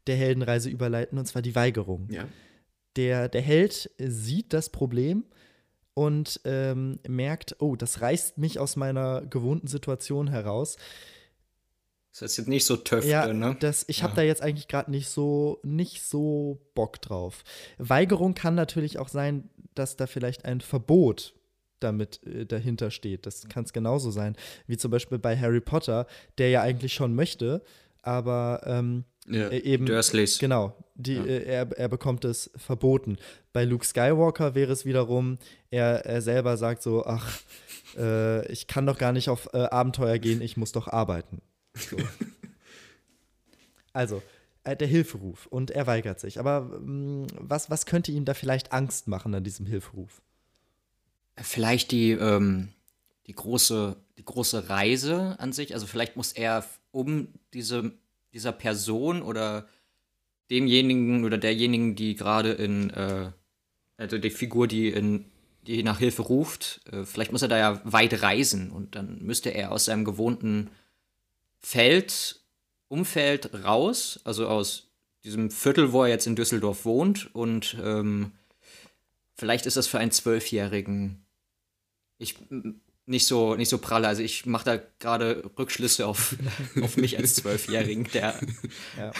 [0.07, 2.25] der Heldenreise überleiten, und zwar die Weigerung Ja.
[2.95, 5.25] der, der Held sieht das Problem
[5.93, 10.77] und ähm, merkt, oh, das reißt mich aus meiner gewohnten Situation heraus.
[12.11, 13.55] Das ist jetzt nicht so Töfte, Ja, ne?
[13.59, 14.15] das, ich habe Ja.
[14.17, 17.43] da jetzt eigentlich gerade nicht so, nicht so Bock drauf.
[17.77, 21.33] Weigerung kann natürlich auch sein, dass da vielleicht ein Verbot
[21.79, 23.25] damit äh, dahinter steht.
[23.25, 24.35] Das kann es genauso sein,
[24.67, 26.07] wie zum Beispiel bei Harry Potter,
[26.37, 27.63] der ja eigentlich schon möchte,
[28.01, 29.47] aber ähm, ja.
[29.47, 30.39] äh, eben Dursleys.
[30.39, 33.17] Genau, die, äh, er, er bekommt es verboten.
[33.53, 35.37] Bei Luke Skywalker wäre es wiederum,
[35.69, 37.39] er, er selber sagt so, ach,
[37.97, 41.41] äh, ich kann doch gar nicht auf äh, Abenteuer gehen, ich muss doch arbeiten.
[41.75, 41.97] So.
[43.93, 44.21] also,
[44.63, 46.39] äh, der Hilferuf und er weigert sich.
[46.39, 50.21] Aber mh, was, was könnte ihm da vielleicht Angst machen an diesem Hilferuf?
[51.37, 52.69] Vielleicht die, ähm,
[53.27, 55.73] die, große, die große Reise an sich.
[55.73, 57.93] Also vielleicht muss er um diese,
[58.33, 59.67] dieser Person oder
[60.49, 63.31] demjenigen oder derjenigen, die gerade in, äh,
[63.97, 65.25] also die Figur, die in
[65.67, 69.49] die nach Hilfe ruft, äh, vielleicht muss er da ja weit reisen und dann müsste
[69.49, 70.69] er aus seinem gewohnten
[71.61, 72.41] Feld,
[72.87, 74.91] Umfeld raus, also aus
[75.23, 78.31] diesem Viertel, wo er jetzt in Düsseldorf wohnt und ähm,
[79.35, 81.25] vielleicht ist das für einen Zwölfjährigen
[82.19, 82.35] ich
[83.05, 84.07] nicht so, nicht so pralle.
[84.07, 86.35] Also ich mache da gerade Rückschlüsse auf,
[86.81, 88.39] auf mich als Zwölfjährigen, der
[88.97, 89.11] Ja.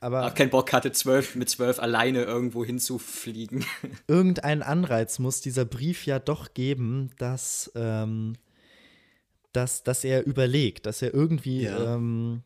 [0.00, 3.64] Aber keinen Bock hatte, zwölf, mit zwölf alleine irgendwo hinzufliegen.
[4.08, 8.34] irgendeinen Anreiz muss dieser Brief ja doch geben, dass, ähm,
[9.52, 11.94] dass, dass er überlegt, dass er irgendwie, Ja.
[11.96, 12.42] ähm,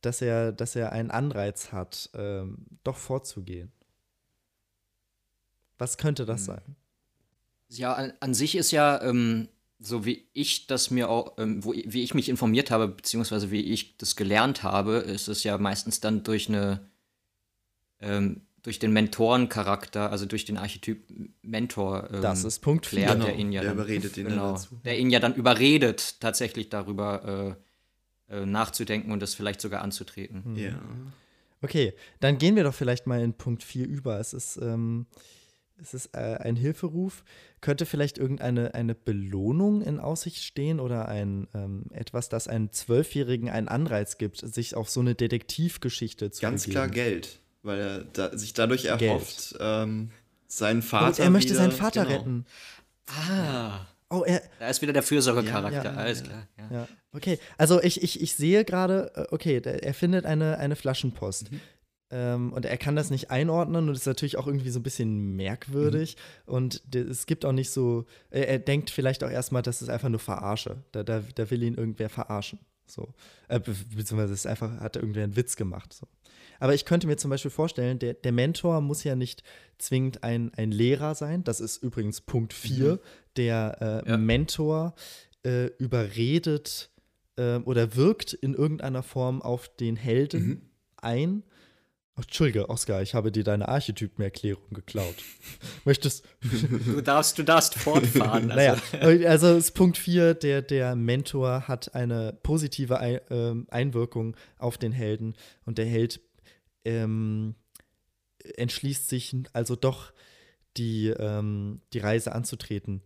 [0.00, 3.72] dass, er, dass er einen Anreiz hat, ähm, doch vorzugehen.
[5.78, 6.46] Was könnte das Hm.
[6.46, 6.76] sein?
[7.68, 11.72] Ja, an, an sich ist ja, ähm, so wie ich das mir auch, ähm, wo,
[11.72, 16.00] wie ich mich informiert habe, beziehungsweise wie ich das gelernt habe, ist es ja meistens
[16.00, 16.88] dann durch eine,
[18.00, 21.02] ähm, durch den Mentorencharakter, also durch den Archetyp
[21.40, 22.10] Mentor.
[22.12, 22.98] Ähm, Das ist Punkt vier.
[22.98, 24.78] klärt Genau, der ihn ja der dann, überredet ihn dann genau, dazu.
[24.84, 27.56] Der ihn ja dann überredet, tatsächlich darüber
[28.28, 30.54] äh, äh, nachzudenken und das vielleicht sogar anzutreten.
[30.54, 30.78] Ja.
[31.62, 34.20] Okay, dann gehen wir doch vielleicht mal in Punkt 4 über.
[34.20, 35.06] Es ist, ähm,
[35.80, 37.24] es ist äh, ein Hilferuf.
[37.62, 43.48] Könnte vielleicht irgendeine eine Belohnung in Aussicht stehen oder ein ähm, etwas, das einem Zwölfjährigen
[43.48, 46.72] einen Anreiz gibt, sich auf so eine Detektivgeschichte zu Ganz begeben?
[46.74, 50.10] klar Geld, weil er da, sich dadurch erhofft, ähm,
[50.46, 51.06] seinen Vater.
[51.06, 52.16] Und er möchte wieder, seinen Vater genau.
[52.16, 52.46] retten.
[53.06, 56.26] Ah, Oh, er, da ist wieder der Fürsorgecharakter, Ja, ja, alles ja.
[56.26, 56.48] klar.
[56.56, 56.76] Ja.
[56.78, 57.38] Ja, okay.
[57.58, 61.52] Also ich, ich, ich sehe gerade, äh, okay, der, er findet eine, eine Flaschenpost.
[61.52, 61.60] Mhm.
[62.10, 65.36] Ähm, und er kann das nicht einordnen und ist natürlich auch irgendwie so ein bisschen
[65.36, 66.16] merkwürdig.
[66.46, 66.54] Mhm.
[66.54, 70.08] Und es gibt auch nicht so, er, er denkt vielleicht auch erstmal, das ist einfach
[70.08, 70.82] nur Verarsche.
[70.92, 72.60] Da, da, da will ihn irgendwer verarschen.
[72.86, 73.12] So.
[73.48, 75.92] Äh, be beziehungsweise es ist einfach, hat irgendwer einen Witz gemacht.
[75.92, 76.06] So.
[76.58, 79.42] Aber ich könnte mir zum Beispiel vorstellen, der, der Mentor muss ja nicht
[79.78, 81.44] zwingend ein, ein Lehrer sein.
[81.44, 82.98] Das ist übrigens Punkt 4.
[83.36, 84.16] Der äh, Ja.
[84.16, 84.94] Mentor
[85.44, 86.90] äh, überredet
[87.36, 90.62] äh, oder wirkt in irgendeiner Form auf den Helden Mhm.
[90.96, 91.42] ein.
[92.16, 95.14] Oh, Entschuldige, Oskar, ich habe dir deine Archetypenerklärung geklaut.
[95.84, 96.24] Möchtest.
[96.84, 98.48] Du darfst, du darfst fortfahren.
[98.48, 104.78] Naja, Also, also ist Punkt 4, der, der Mentor hat eine positive ähm, Einwirkung auf
[104.78, 105.34] den Helden
[105.64, 106.20] und der Held
[106.88, 107.54] ähm,
[108.56, 110.12] entschließt sich also doch,
[110.76, 113.02] die, ähm, die Reise anzutreten.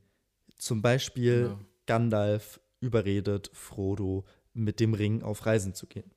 [0.57, 1.59] Zum Beispiel Genau.
[1.87, 4.25] Gandalf überredet Frodo,
[4.55, 6.11] mit dem Ring auf Reisen zu gehen.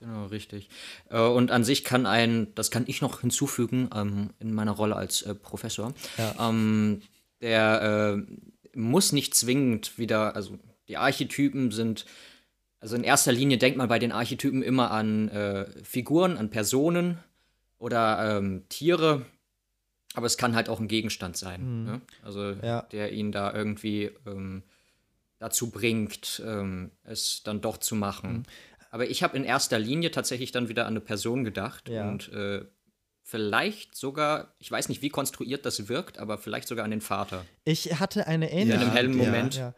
[0.00, 0.68] Genau, richtig.
[1.10, 4.96] Äh, Und an sich kann ein, das kann ich noch hinzufügen ähm, in meiner Rolle
[4.96, 6.48] als äh, Professor, Ja.
[6.50, 7.00] ähm,
[7.40, 8.16] der
[8.74, 10.58] äh, muss nicht zwingend wieder, also
[10.88, 12.04] die Archetypen sind,
[12.84, 17.16] also in erster Linie denkt man bei den Archetypen immer an äh, Figuren, an Personen
[17.78, 19.24] oder ähm, Tiere,
[20.14, 22.00] aber es kann halt auch ein Gegenstand sein, ne?
[22.22, 22.82] also Ja.
[22.92, 24.62] der ihn da irgendwie ähm,
[25.38, 28.32] dazu bringt, ähm, es dann doch zu machen.
[28.32, 28.42] Mhm.
[28.90, 32.06] Aber ich habe in erster Linie tatsächlich dann wieder an eine Person gedacht Ja.
[32.06, 32.66] und äh,
[33.22, 37.46] vielleicht sogar, ich weiß nicht, wie konstruiert das wirkt, aber vielleicht sogar an den Vater,
[37.64, 38.80] Ich hatte eine in ähnliche.
[38.80, 39.24] einem hellen ja.
[39.24, 39.74] Moment, Ja.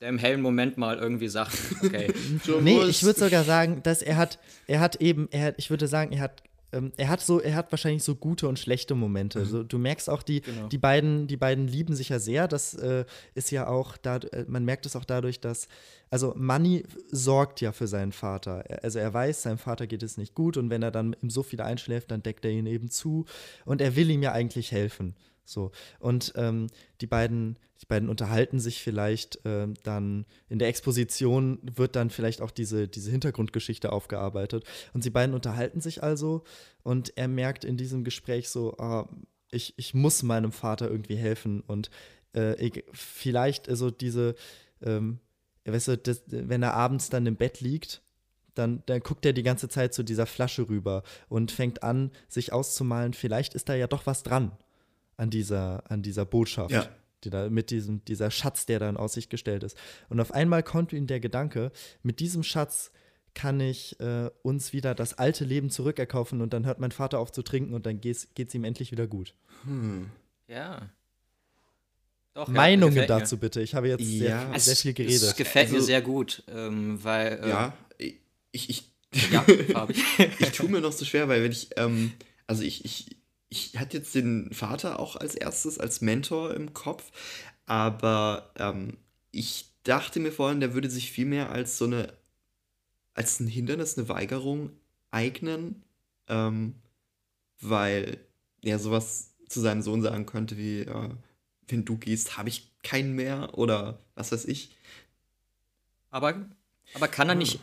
[0.00, 2.12] Der im hellen Moment mal irgendwie sagt, okay,
[2.60, 5.88] Nee, ich würde sogar sagen, dass er hat, er hat eben, er hat, ich würde
[5.88, 9.44] sagen, er hat, ähm, er hat so, er hat wahrscheinlich so gute und schlechte Momente.
[9.46, 10.68] So, du merkst auch, die, Genau.
[10.68, 12.46] die beiden, die beiden lieben sich ja sehr.
[12.46, 15.66] Das äh, ist ja auch, da, äh, man merkt es auch dadurch, dass,
[16.10, 18.64] also Manny sorgt ja für seinen Vater.
[18.68, 21.30] Er, also er weiß, seinem Vater geht es nicht gut und wenn er dann im
[21.30, 23.24] Suff wieder einschläft, dann deckt er ihn eben zu
[23.64, 25.16] und er will ihm ja eigentlich helfen.
[25.48, 25.70] So.
[25.98, 26.68] Und ähm,
[27.00, 32.42] die beiden, die beiden unterhalten sich vielleicht ähm, dann in der Exposition wird dann vielleicht
[32.42, 34.64] auch diese, diese Hintergrundgeschichte aufgearbeitet.
[34.92, 36.44] Und sie beiden unterhalten sich also
[36.82, 39.08] und er merkt in diesem Gespräch so, ah,
[39.50, 41.62] ich, ich muss meinem Vater irgendwie helfen.
[41.62, 41.90] Und
[42.34, 44.34] äh, ich, vielleicht also diese,
[44.82, 45.18] ähm,
[45.64, 48.02] weißt du, das, wenn er abends dann im Bett liegt,
[48.54, 52.52] dann, dann guckt er die ganze Zeit zu dieser Flasche rüber und fängt an, sich
[52.52, 54.52] auszumalen, vielleicht ist da ja doch was dran
[55.18, 56.70] an dieser, an dieser Botschaft.
[56.70, 56.88] Ja.
[57.24, 59.76] Die da, mit diesem, dieser Schatz, der da in Aussicht gestellt ist.
[60.08, 61.72] Und auf einmal kommt ihm der Gedanke,
[62.04, 62.92] mit diesem Schatz
[63.34, 67.32] kann ich äh, uns wieder das alte Leben zurückerkaufen und dann hört mein Vater auf
[67.32, 69.34] zu trinken und dann geht es ihm endlich wieder gut.
[70.46, 70.88] Ja.
[72.34, 73.06] Doch, ja, Meinungen mir.
[73.06, 73.60] dazu bitte.
[73.62, 74.56] Ich habe jetzt Ja.
[74.56, 75.36] sehr, sehr viel Es geredet.
[75.36, 77.40] gefällt mir Also- sehr gut, ähm, weil.
[77.42, 78.92] Äh, Ja, ich, ich,
[79.32, 79.44] ja
[80.38, 82.12] ich tue mir noch so schwer, weil wenn ich, ähm,
[82.46, 83.16] also ich, ich,
[83.50, 87.10] ich hatte jetzt den Vater auch als erstes als Mentor im Kopf,
[87.66, 88.98] aber ähm,
[89.30, 92.12] ich dachte mir vorhin, der würde sich viel mehr als so eine,
[93.14, 94.70] als ein Hindernis, eine Weigerung
[95.10, 95.82] eignen,
[96.28, 96.74] ähm,
[97.60, 98.18] weil
[98.62, 101.10] er sowas zu seinem Sohn sagen könnte wie, äh,
[101.68, 104.76] wenn du gehst, habe ich keinen mehr oder was weiß ich.
[106.10, 106.34] aber,
[106.94, 107.60] aber kann er nicht,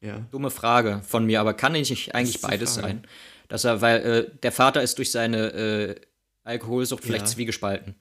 [0.00, 0.18] Ja.
[0.30, 2.86] dumme Frage von mir, aber kann er nicht eigentlich beides Frage.
[2.88, 3.06] sein?
[3.54, 5.94] Dass er, weil äh, der Vater ist durch seine äh,
[6.42, 7.32] Alkoholsucht vielleicht Ja.
[7.32, 7.94] zwiegespalten.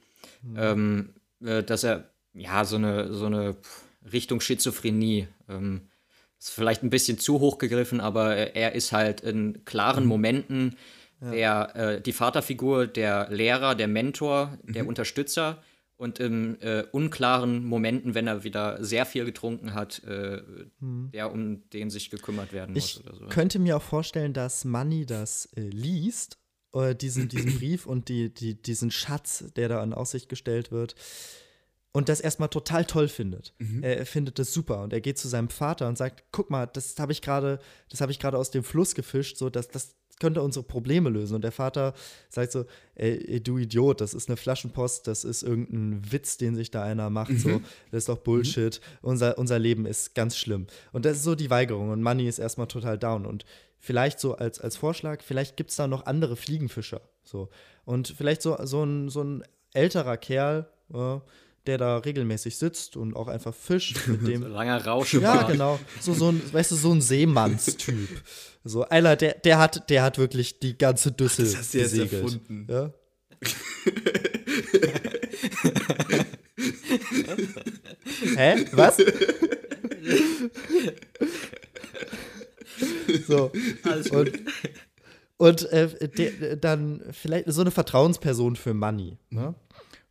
[0.58, 1.14] Ähm,
[1.46, 3.56] äh, dass er, ja, so eine, so eine
[4.12, 5.28] Richtung Schizophrenie.
[5.48, 5.82] Ähm,
[6.40, 10.76] ist vielleicht ein bisschen zu hoch gegriffen, aber er ist halt in klaren Momenten
[11.22, 15.62] der, äh, die Vaterfigur, der Lehrer, der Mentor, der Unterstützer
[15.98, 20.42] und in äh, unklaren Momenten, wenn er wieder sehr viel getrunken hat, äh,
[20.80, 23.26] der um den sich gekümmert werden muss Ich oder so.
[23.28, 26.40] könnte mir auch vorstellen, dass Manny das äh, liest,
[26.74, 30.96] äh, diesen, diesen Brief und die, die, diesen Schatz, der da in Aussicht gestellt wird,
[31.96, 33.54] und das erstmal total toll findet.
[33.82, 36.98] Er findet das super und er geht zu seinem Vater und sagt: Guck mal, das
[36.98, 40.42] habe ich gerade, das habe ich gerade aus dem Fluss gefischt, so dass das könnte
[40.42, 41.36] unsere Probleme lösen.
[41.36, 41.94] Und der Vater
[42.30, 46.72] sagt so: Ey, du Idiot, das ist eine Flaschenpost, das ist irgendein Witz, den sich
[46.72, 47.62] da einer macht, so,
[47.92, 48.80] das ist doch Bullshit.
[49.02, 50.68] Unser, unser Leben ist ganz schlimm.
[50.92, 51.90] Und das ist so die Weigerung.
[51.90, 53.26] Und Money ist erstmal total down.
[53.26, 53.46] Und
[53.80, 57.02] vielleicht so als, als Vorschlag, vielleicht gibt es da noch andere Fliegenfischer.
[57.24, 57.50] So.
[57.86, 59.44] Und vielleicht so, so, ein, so ein
[59.74, 61.20] älterer Kerl, äh,
[61.66, 65.14] der da regelmäßig sitzt und auch einfach fischt, mit dem Langer Rausch.
[65.14, 65.80] ja, genau.
[66.00, 68.10] So, so ein, weißt du, so ein Seemannstyp.
[68.64, 71.92] So einer, der, der hat, der hat wirklich die ganze Düssel das hast du jetzt
[71.92, 72.24] gesegelt.
[72.24, 72.68] erfunden.
[72.70, 72.94] Ja?
[78.36, 78.66] Hä?
[78.72, 78.98] Was?
[83.28, 83.52] so.
[84.12, 84.32] Und,
[85.38, 89.18] und äh, der, dann vielleicht so eine Vertrauensperson für Money.
[89.30, 89.56] Ne?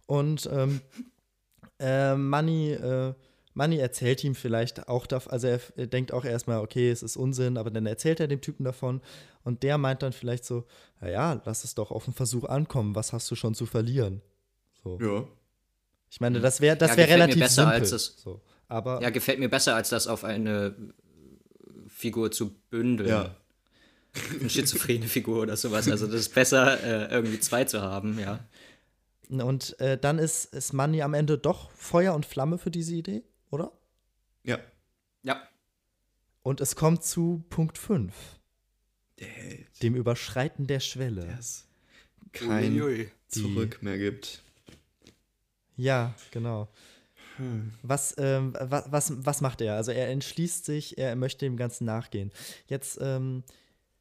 [0.06, 0.80] Und ähm,
[1.82, 3.12] äh, Money, äh,
[3.54, 7.16] Money erzählt ihm vielleicht auch davon, also er, er denkt auch erstmal, okay, es ist
[7.16, 9.02] Unsinn, aber dann erzählt er dem Typen davon
[9.44, 10.64] und der meint dann vielleicht so,
[11.00, 14.22] naja, lass es doch auf den Versuch ankommen, was hast du schon zu verlieren?
[14.82, 14.98] So.
[15.02, 15.24] Ja.
[16.10, 17.80] Ich meine, das wäre das Ja, wär gefällt mir relativ besser simpel.
[17.80, 18.40] als das- so.
[18.68, 20.74] Aber Ja, gefällt mir besser, als das auf eine
[21.88, 23.08] Figur zu bündeln.
[23.08, 23.36] Ja.
[24.40, 25.88] Eine schizophrene Figur oder sowas.
[25.90, 28.40] Also das ist besser, äh, irgendwie zwei zu haben, ja.
[29.40, 33.22] Und äh, dann ist, ist Money am Ende doch Feuer und Flamme für diese Idee,
[33.50, 33.72] oder?
[34.44, 34.58] Ja.
[35.22, 35.40] Ja.
[36.42, 38.12] Und es kommt zu Punkt 5,
[39.20, 39.82] Der Held.
[39.82, 41.36] dem Überschreiten der Schwelle.
[41.38, 41.66] es
[42.32, 43.10] kein Uiuiui.
[43.28, 44.42] Zurück mehr gibt.
[45.76, 46.68] Ja, genau.
[47.82, 49.76] Was, ähm, was, was, was macht er?
[49.76, 52.30] Also er entschließt sich, er möchte dem Ganzen nachgehen.
[52.68, 53.42] Jetzt ähm,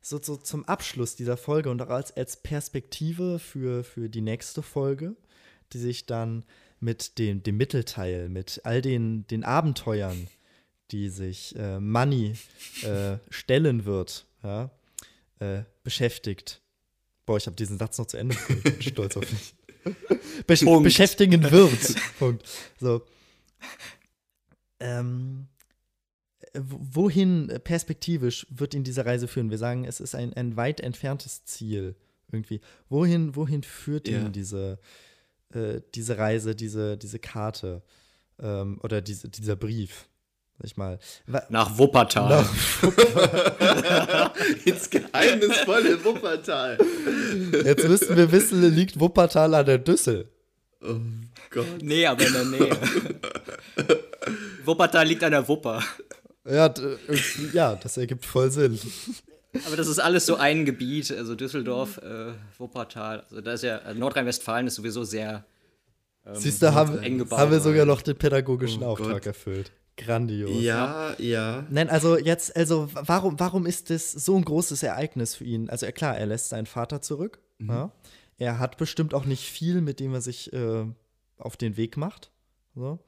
[0.01, 4.61] so, so zum Abschluss dieser Folge und auch als, als Perspektive für, für die nächste
[4.61, 5.15] Folge,
[5.73, 6.43] die sich dann
[6.79, 10.27] mit dem, dem Mittelteil, mit all den, den Abenteuern,
[10.89, 12.33] die sich äh, Money
[12.81, 14.71] äh, stellen wird, ja,
[15.39, 16.61] äh, beschäftigt.
[17.25, 18.35] Boah, ich habe diesen Satz noch zu Ende.
[18.49, 19.53] Ich bin stolz auf mich.
[20.47, 20.83] Besch Punkt.
[20.83, 21.95] beschäftigen wird.
[22.19, 22.43] Punkt.
[22.79, 23.03] So.
[24.79, 25.50] Ähm, äh,
[26.53, 29.49] wohin perspektivisch wird ihn diese Reise führen?
[29.51, 31.95] Wir sagen, es ist ein, ein weit entferntes Ziel
[32.31, 32.61] irgendwie.
[32.89, 34.19] Wohin, wohin führt Ja.
[34.19, 34.79] ihn diese,
[35.53, 37.81] äh, diese Reise, diese, diese Karte
[38.41, 40.07] ähm, oder diese, dieser Brief?
[40.57, 40.99] Sag ich mal.
[41.25, 42.45] Wa- Nach Wuppertal.
[44.65, 46.77] Ins geheimnisvolle Wuppertal.
[47.65, 50.29] Jetzt müssten wir wissen, liegt Wuppertal an der Düssel.
[50.83, 50.95] Oh
[51.49, 51.65] Gott.
[51.81, 52.77] Nee, aber in der Nähe.
[54.65, 55.81] Wuppertal liegt an der Wupper.
[56.45, 58.79] Ja, irgendwie- ja, das ergibt voll Sinn.
[59.67, 63.21] Aber das ist alles so ein Gebiet, also Düsseldorf, äh, Wuppertal.
[63.29, 65.45] Also da ist ja, äh, Nordrhein-Westfalen ist sowieso sehr
[66.25, 67.39] ähm, Siehst du, haben, eng gebaut.
[67.39, 69.25] haben wir sogar noch den pädagogischen Oh Auftrag Gott.
[69.27, 69.71] erfüllt.
[69.97, 70.61] Grandios.
[70.63, 71.65] Ja, ja.
[71.69, 75.69] Nein, also jetzt, also warum, warum ist das so ein großes Ereignis für ihn?
[75.69, 77.39] Also ja, klar, er lässt seinen Vater zurück.
[77.59, 77.91] Ja.
[78.37, 80.85] Er hat bestimmt auch nicht viel, mit dem er sich äh,
[81.37, 82.31] auf den Weg macht.
[82.73, 82.99] So.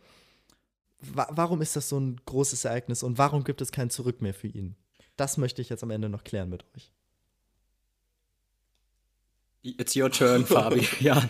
[1.13, 4.33] Wa warum ist das so ein großes Ereignis und warum gibt es kein Zurück mehr
[4.33, 4.75] für ihn?
[5.17, 6.91] Das möchte ich jetzt am Ende noch klären mit euch.
[9.63, 10.87] It's your turn, Fabi.
[10.99, 11.29] ja.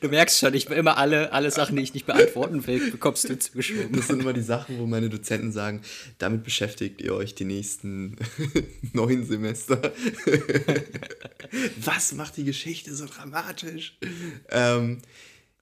[0.00, 3.28] Du merkst schon, ich will immer alle, alle Sachen, die ich nicht beantworten will, bekommst
[3.28, 3.92] du zugeschoben.
[3.92, 5.82] Das sind immer die Sachen, wo meine Dozenten sagen,
[6.18, 8.16] damit beschäftigt ihr euch die nächsten
[8.92, 9.92] neun Semester.
[11.78, 13.98] was macht die Geschichte so dramatisch?
[14.50, 14.98] Ähm,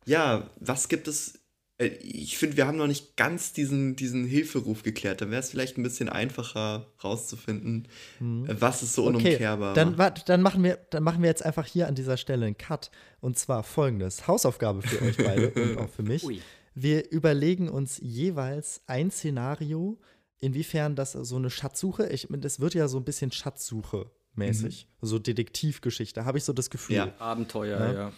[0.05, 1.40] ja, was gibt es?
[1.81, 5.21] Äh, Ich finde, wir haben noch nicht ganz diesen, diesen Hilferuf geklärt.
[5.21, 7.89] Dann wäre es vielleicht ein bisschen einfacher rauszufinden,
[8.21, 9.75] äh, was ist so Okay, unumkehrbar.
[9.75, 12.59] dann, wart, dann, machen wir, dann machen wir jetzt einfach hier an dieser Stelle einen
[12.59, 12.91] Cut.
[13.21, 16.23] Und zwar folgendes: Hausaufgabe für euch beide und auch für mich.
[16.25, 16.41] Ui.
[16.75, 19.99] Wir überlegen uns jeweils ein Szenario,
[20.39, 25.19] inwiefern das so eine Schatzsuche, ich, das wird ja so ein bisschen Schatzsuche mäßig, so
[25.19, 26.97] Detektivgeschichte, habe ich so das Gefühl.
[26.97, 27.13] Ja.
[27.19, 27.93] Abenteuer, Ja.
[27.93, 28.13] ja.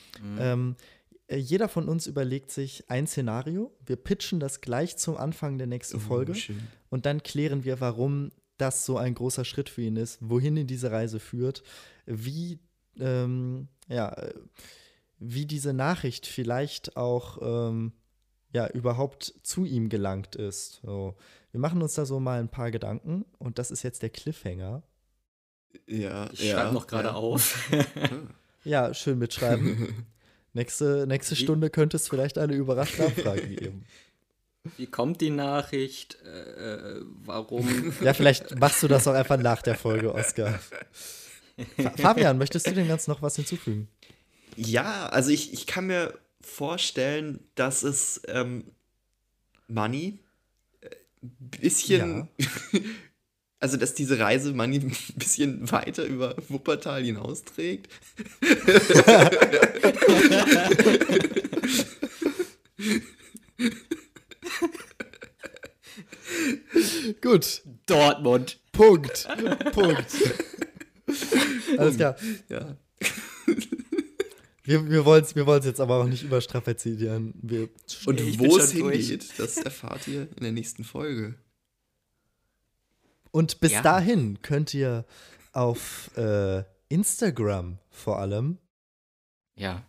[0.53, 0.83] Ähm, äh,
[1.31, 3.75] jeder von uns überlegt sich ein Szenario.
[3.87, 6.35] Wir pitchen das gleich zum Anfang der nächsten Oh, Folge.
[6.35, 6.61] schön.
[6.91, 10.66] Und dann klären wir, warum das so ein großer Schritt für ihn ist, wohin ihn
[10.66, 11.62] diese Reise führt,
[12.07, 12.59] wie,
[12.99, 14.35] ähm, ja, äh,
[15.18, 17.93] wie diese Nachricht vielleicht auch ähm,
[18.53, 20.81] ja, überhaupt zu ihm gelangt ist.
[20.85, 21.16] So.
[21.51, 24.83] Wir machen uns da so mal ein paar Gedanken und das ist jetzt der Cliffhanger.
[25.87, 27.14] Ja, Ich ja, schreibe noch gerade ja.
[27.14, 27.70] auf.
[28.64, 30.07] Ja, schön mitschreiben.
[30.53, 33.84] nächste, nächste Wie- Stunde könnte es vielleicht eine überraschende Abfrage geben.
[34.76, 36.18] Wie kommt die Nachricht?
[36.24, 37.92] Äh, äh, warum?
[38.00, 40.61] Ja, vielleicht machst du das auch einfach nach der Folge, Oscar.
[41.76, 43.88] Fa Fabian, möchtest du dem Ganzen noch was hinzufügen?
[44.57, 48.64] Ja, also ich, ich kann mir vorstellen, dass es ähm,
[49.68, 50.20] Money
[50.80, 50.90] äh,
[51.61, 52.28] bisschen,
[53.63, 57.89] also dass diese Reise Money ein bisschen weiter über Wuppertal hinausträgt.
[67.21, 68.59] Gut, Dortmund.
[68.73, 69.29] Punkt.
[69.73, 70.07] Punkt.
[71.79, 72.17] Alles klar.
[72.49, 72.77] Ja.
[74.65, 77.35] Wir, wir wollen es wir wollen's jetzt aber auch nicht überstrapazieren.
[77.43, 77.69] Wir,
[78.07, 79.09] Und wo es schon durch.
[79.09, 81.35] hingeht, das erfahrt ihr in der nächsten Folge.
[83.33, 83.83] Und bis Ja.
[83.83, 85.05] dahin könnt ihr
[85.53, 88.59] auf äh, Instagram vor allem,
[89.57, 89.83] Ja.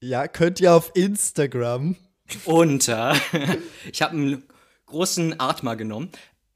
[0.00, 1.96] ja, könnt ihr auf Instagram,
[2.46, 3.14] Unter.
[3.92, 4.42] Ich habe einen
[4.86, 6.10] großen Atmer genommen.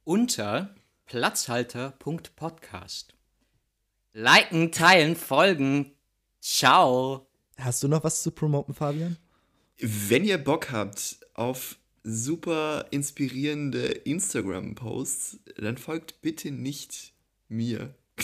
[0.05, 0.75] Unter
[1.07, 3.15] platzhalter.podcast.
[4.13, 5.93] Liken, teilen, folgen.
[6.41, 7.27] Ciao.
[7.59, 9.17] hast du noch was zu promoten, Fabian?
[9.79, 17.13] Wenn ihr Bock habt auf super inspirierende Instagram-Posts, dann folgt bitte nicht
[17.49, 17.95] mir.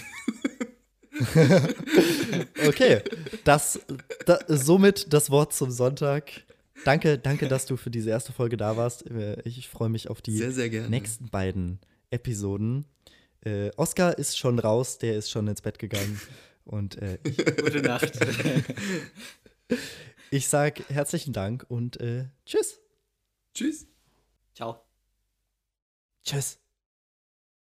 [2.68, 3.00] Okay,
[3.44, 3.80] das,
[4.26, 6.30] da, somit das Wort zum Sonntag.
[6.84, 9.10] Danke, danke, dass du für diese erste Folge da warst.
[9.10, 10.90] Äh, Ich freue mich auf die Sehr, sehr gerne.
[10.90, 11.78] nächsten beiden
[12.10, 12.84] Episoden.
[13.40, 16.20] Äh, Oscar ist schon raus, der ist schon ins Bett gegangen.
[16.64, 18.12] Und äh, ich, Gute Nacht.
[20.30, 22.80] ich sage herzlichen Dank und äh, tschüss.
[23.56, 23.86] Tschüss.
[24.54, 24.84] Ciao.
[26.22, 26.60] Tschüss.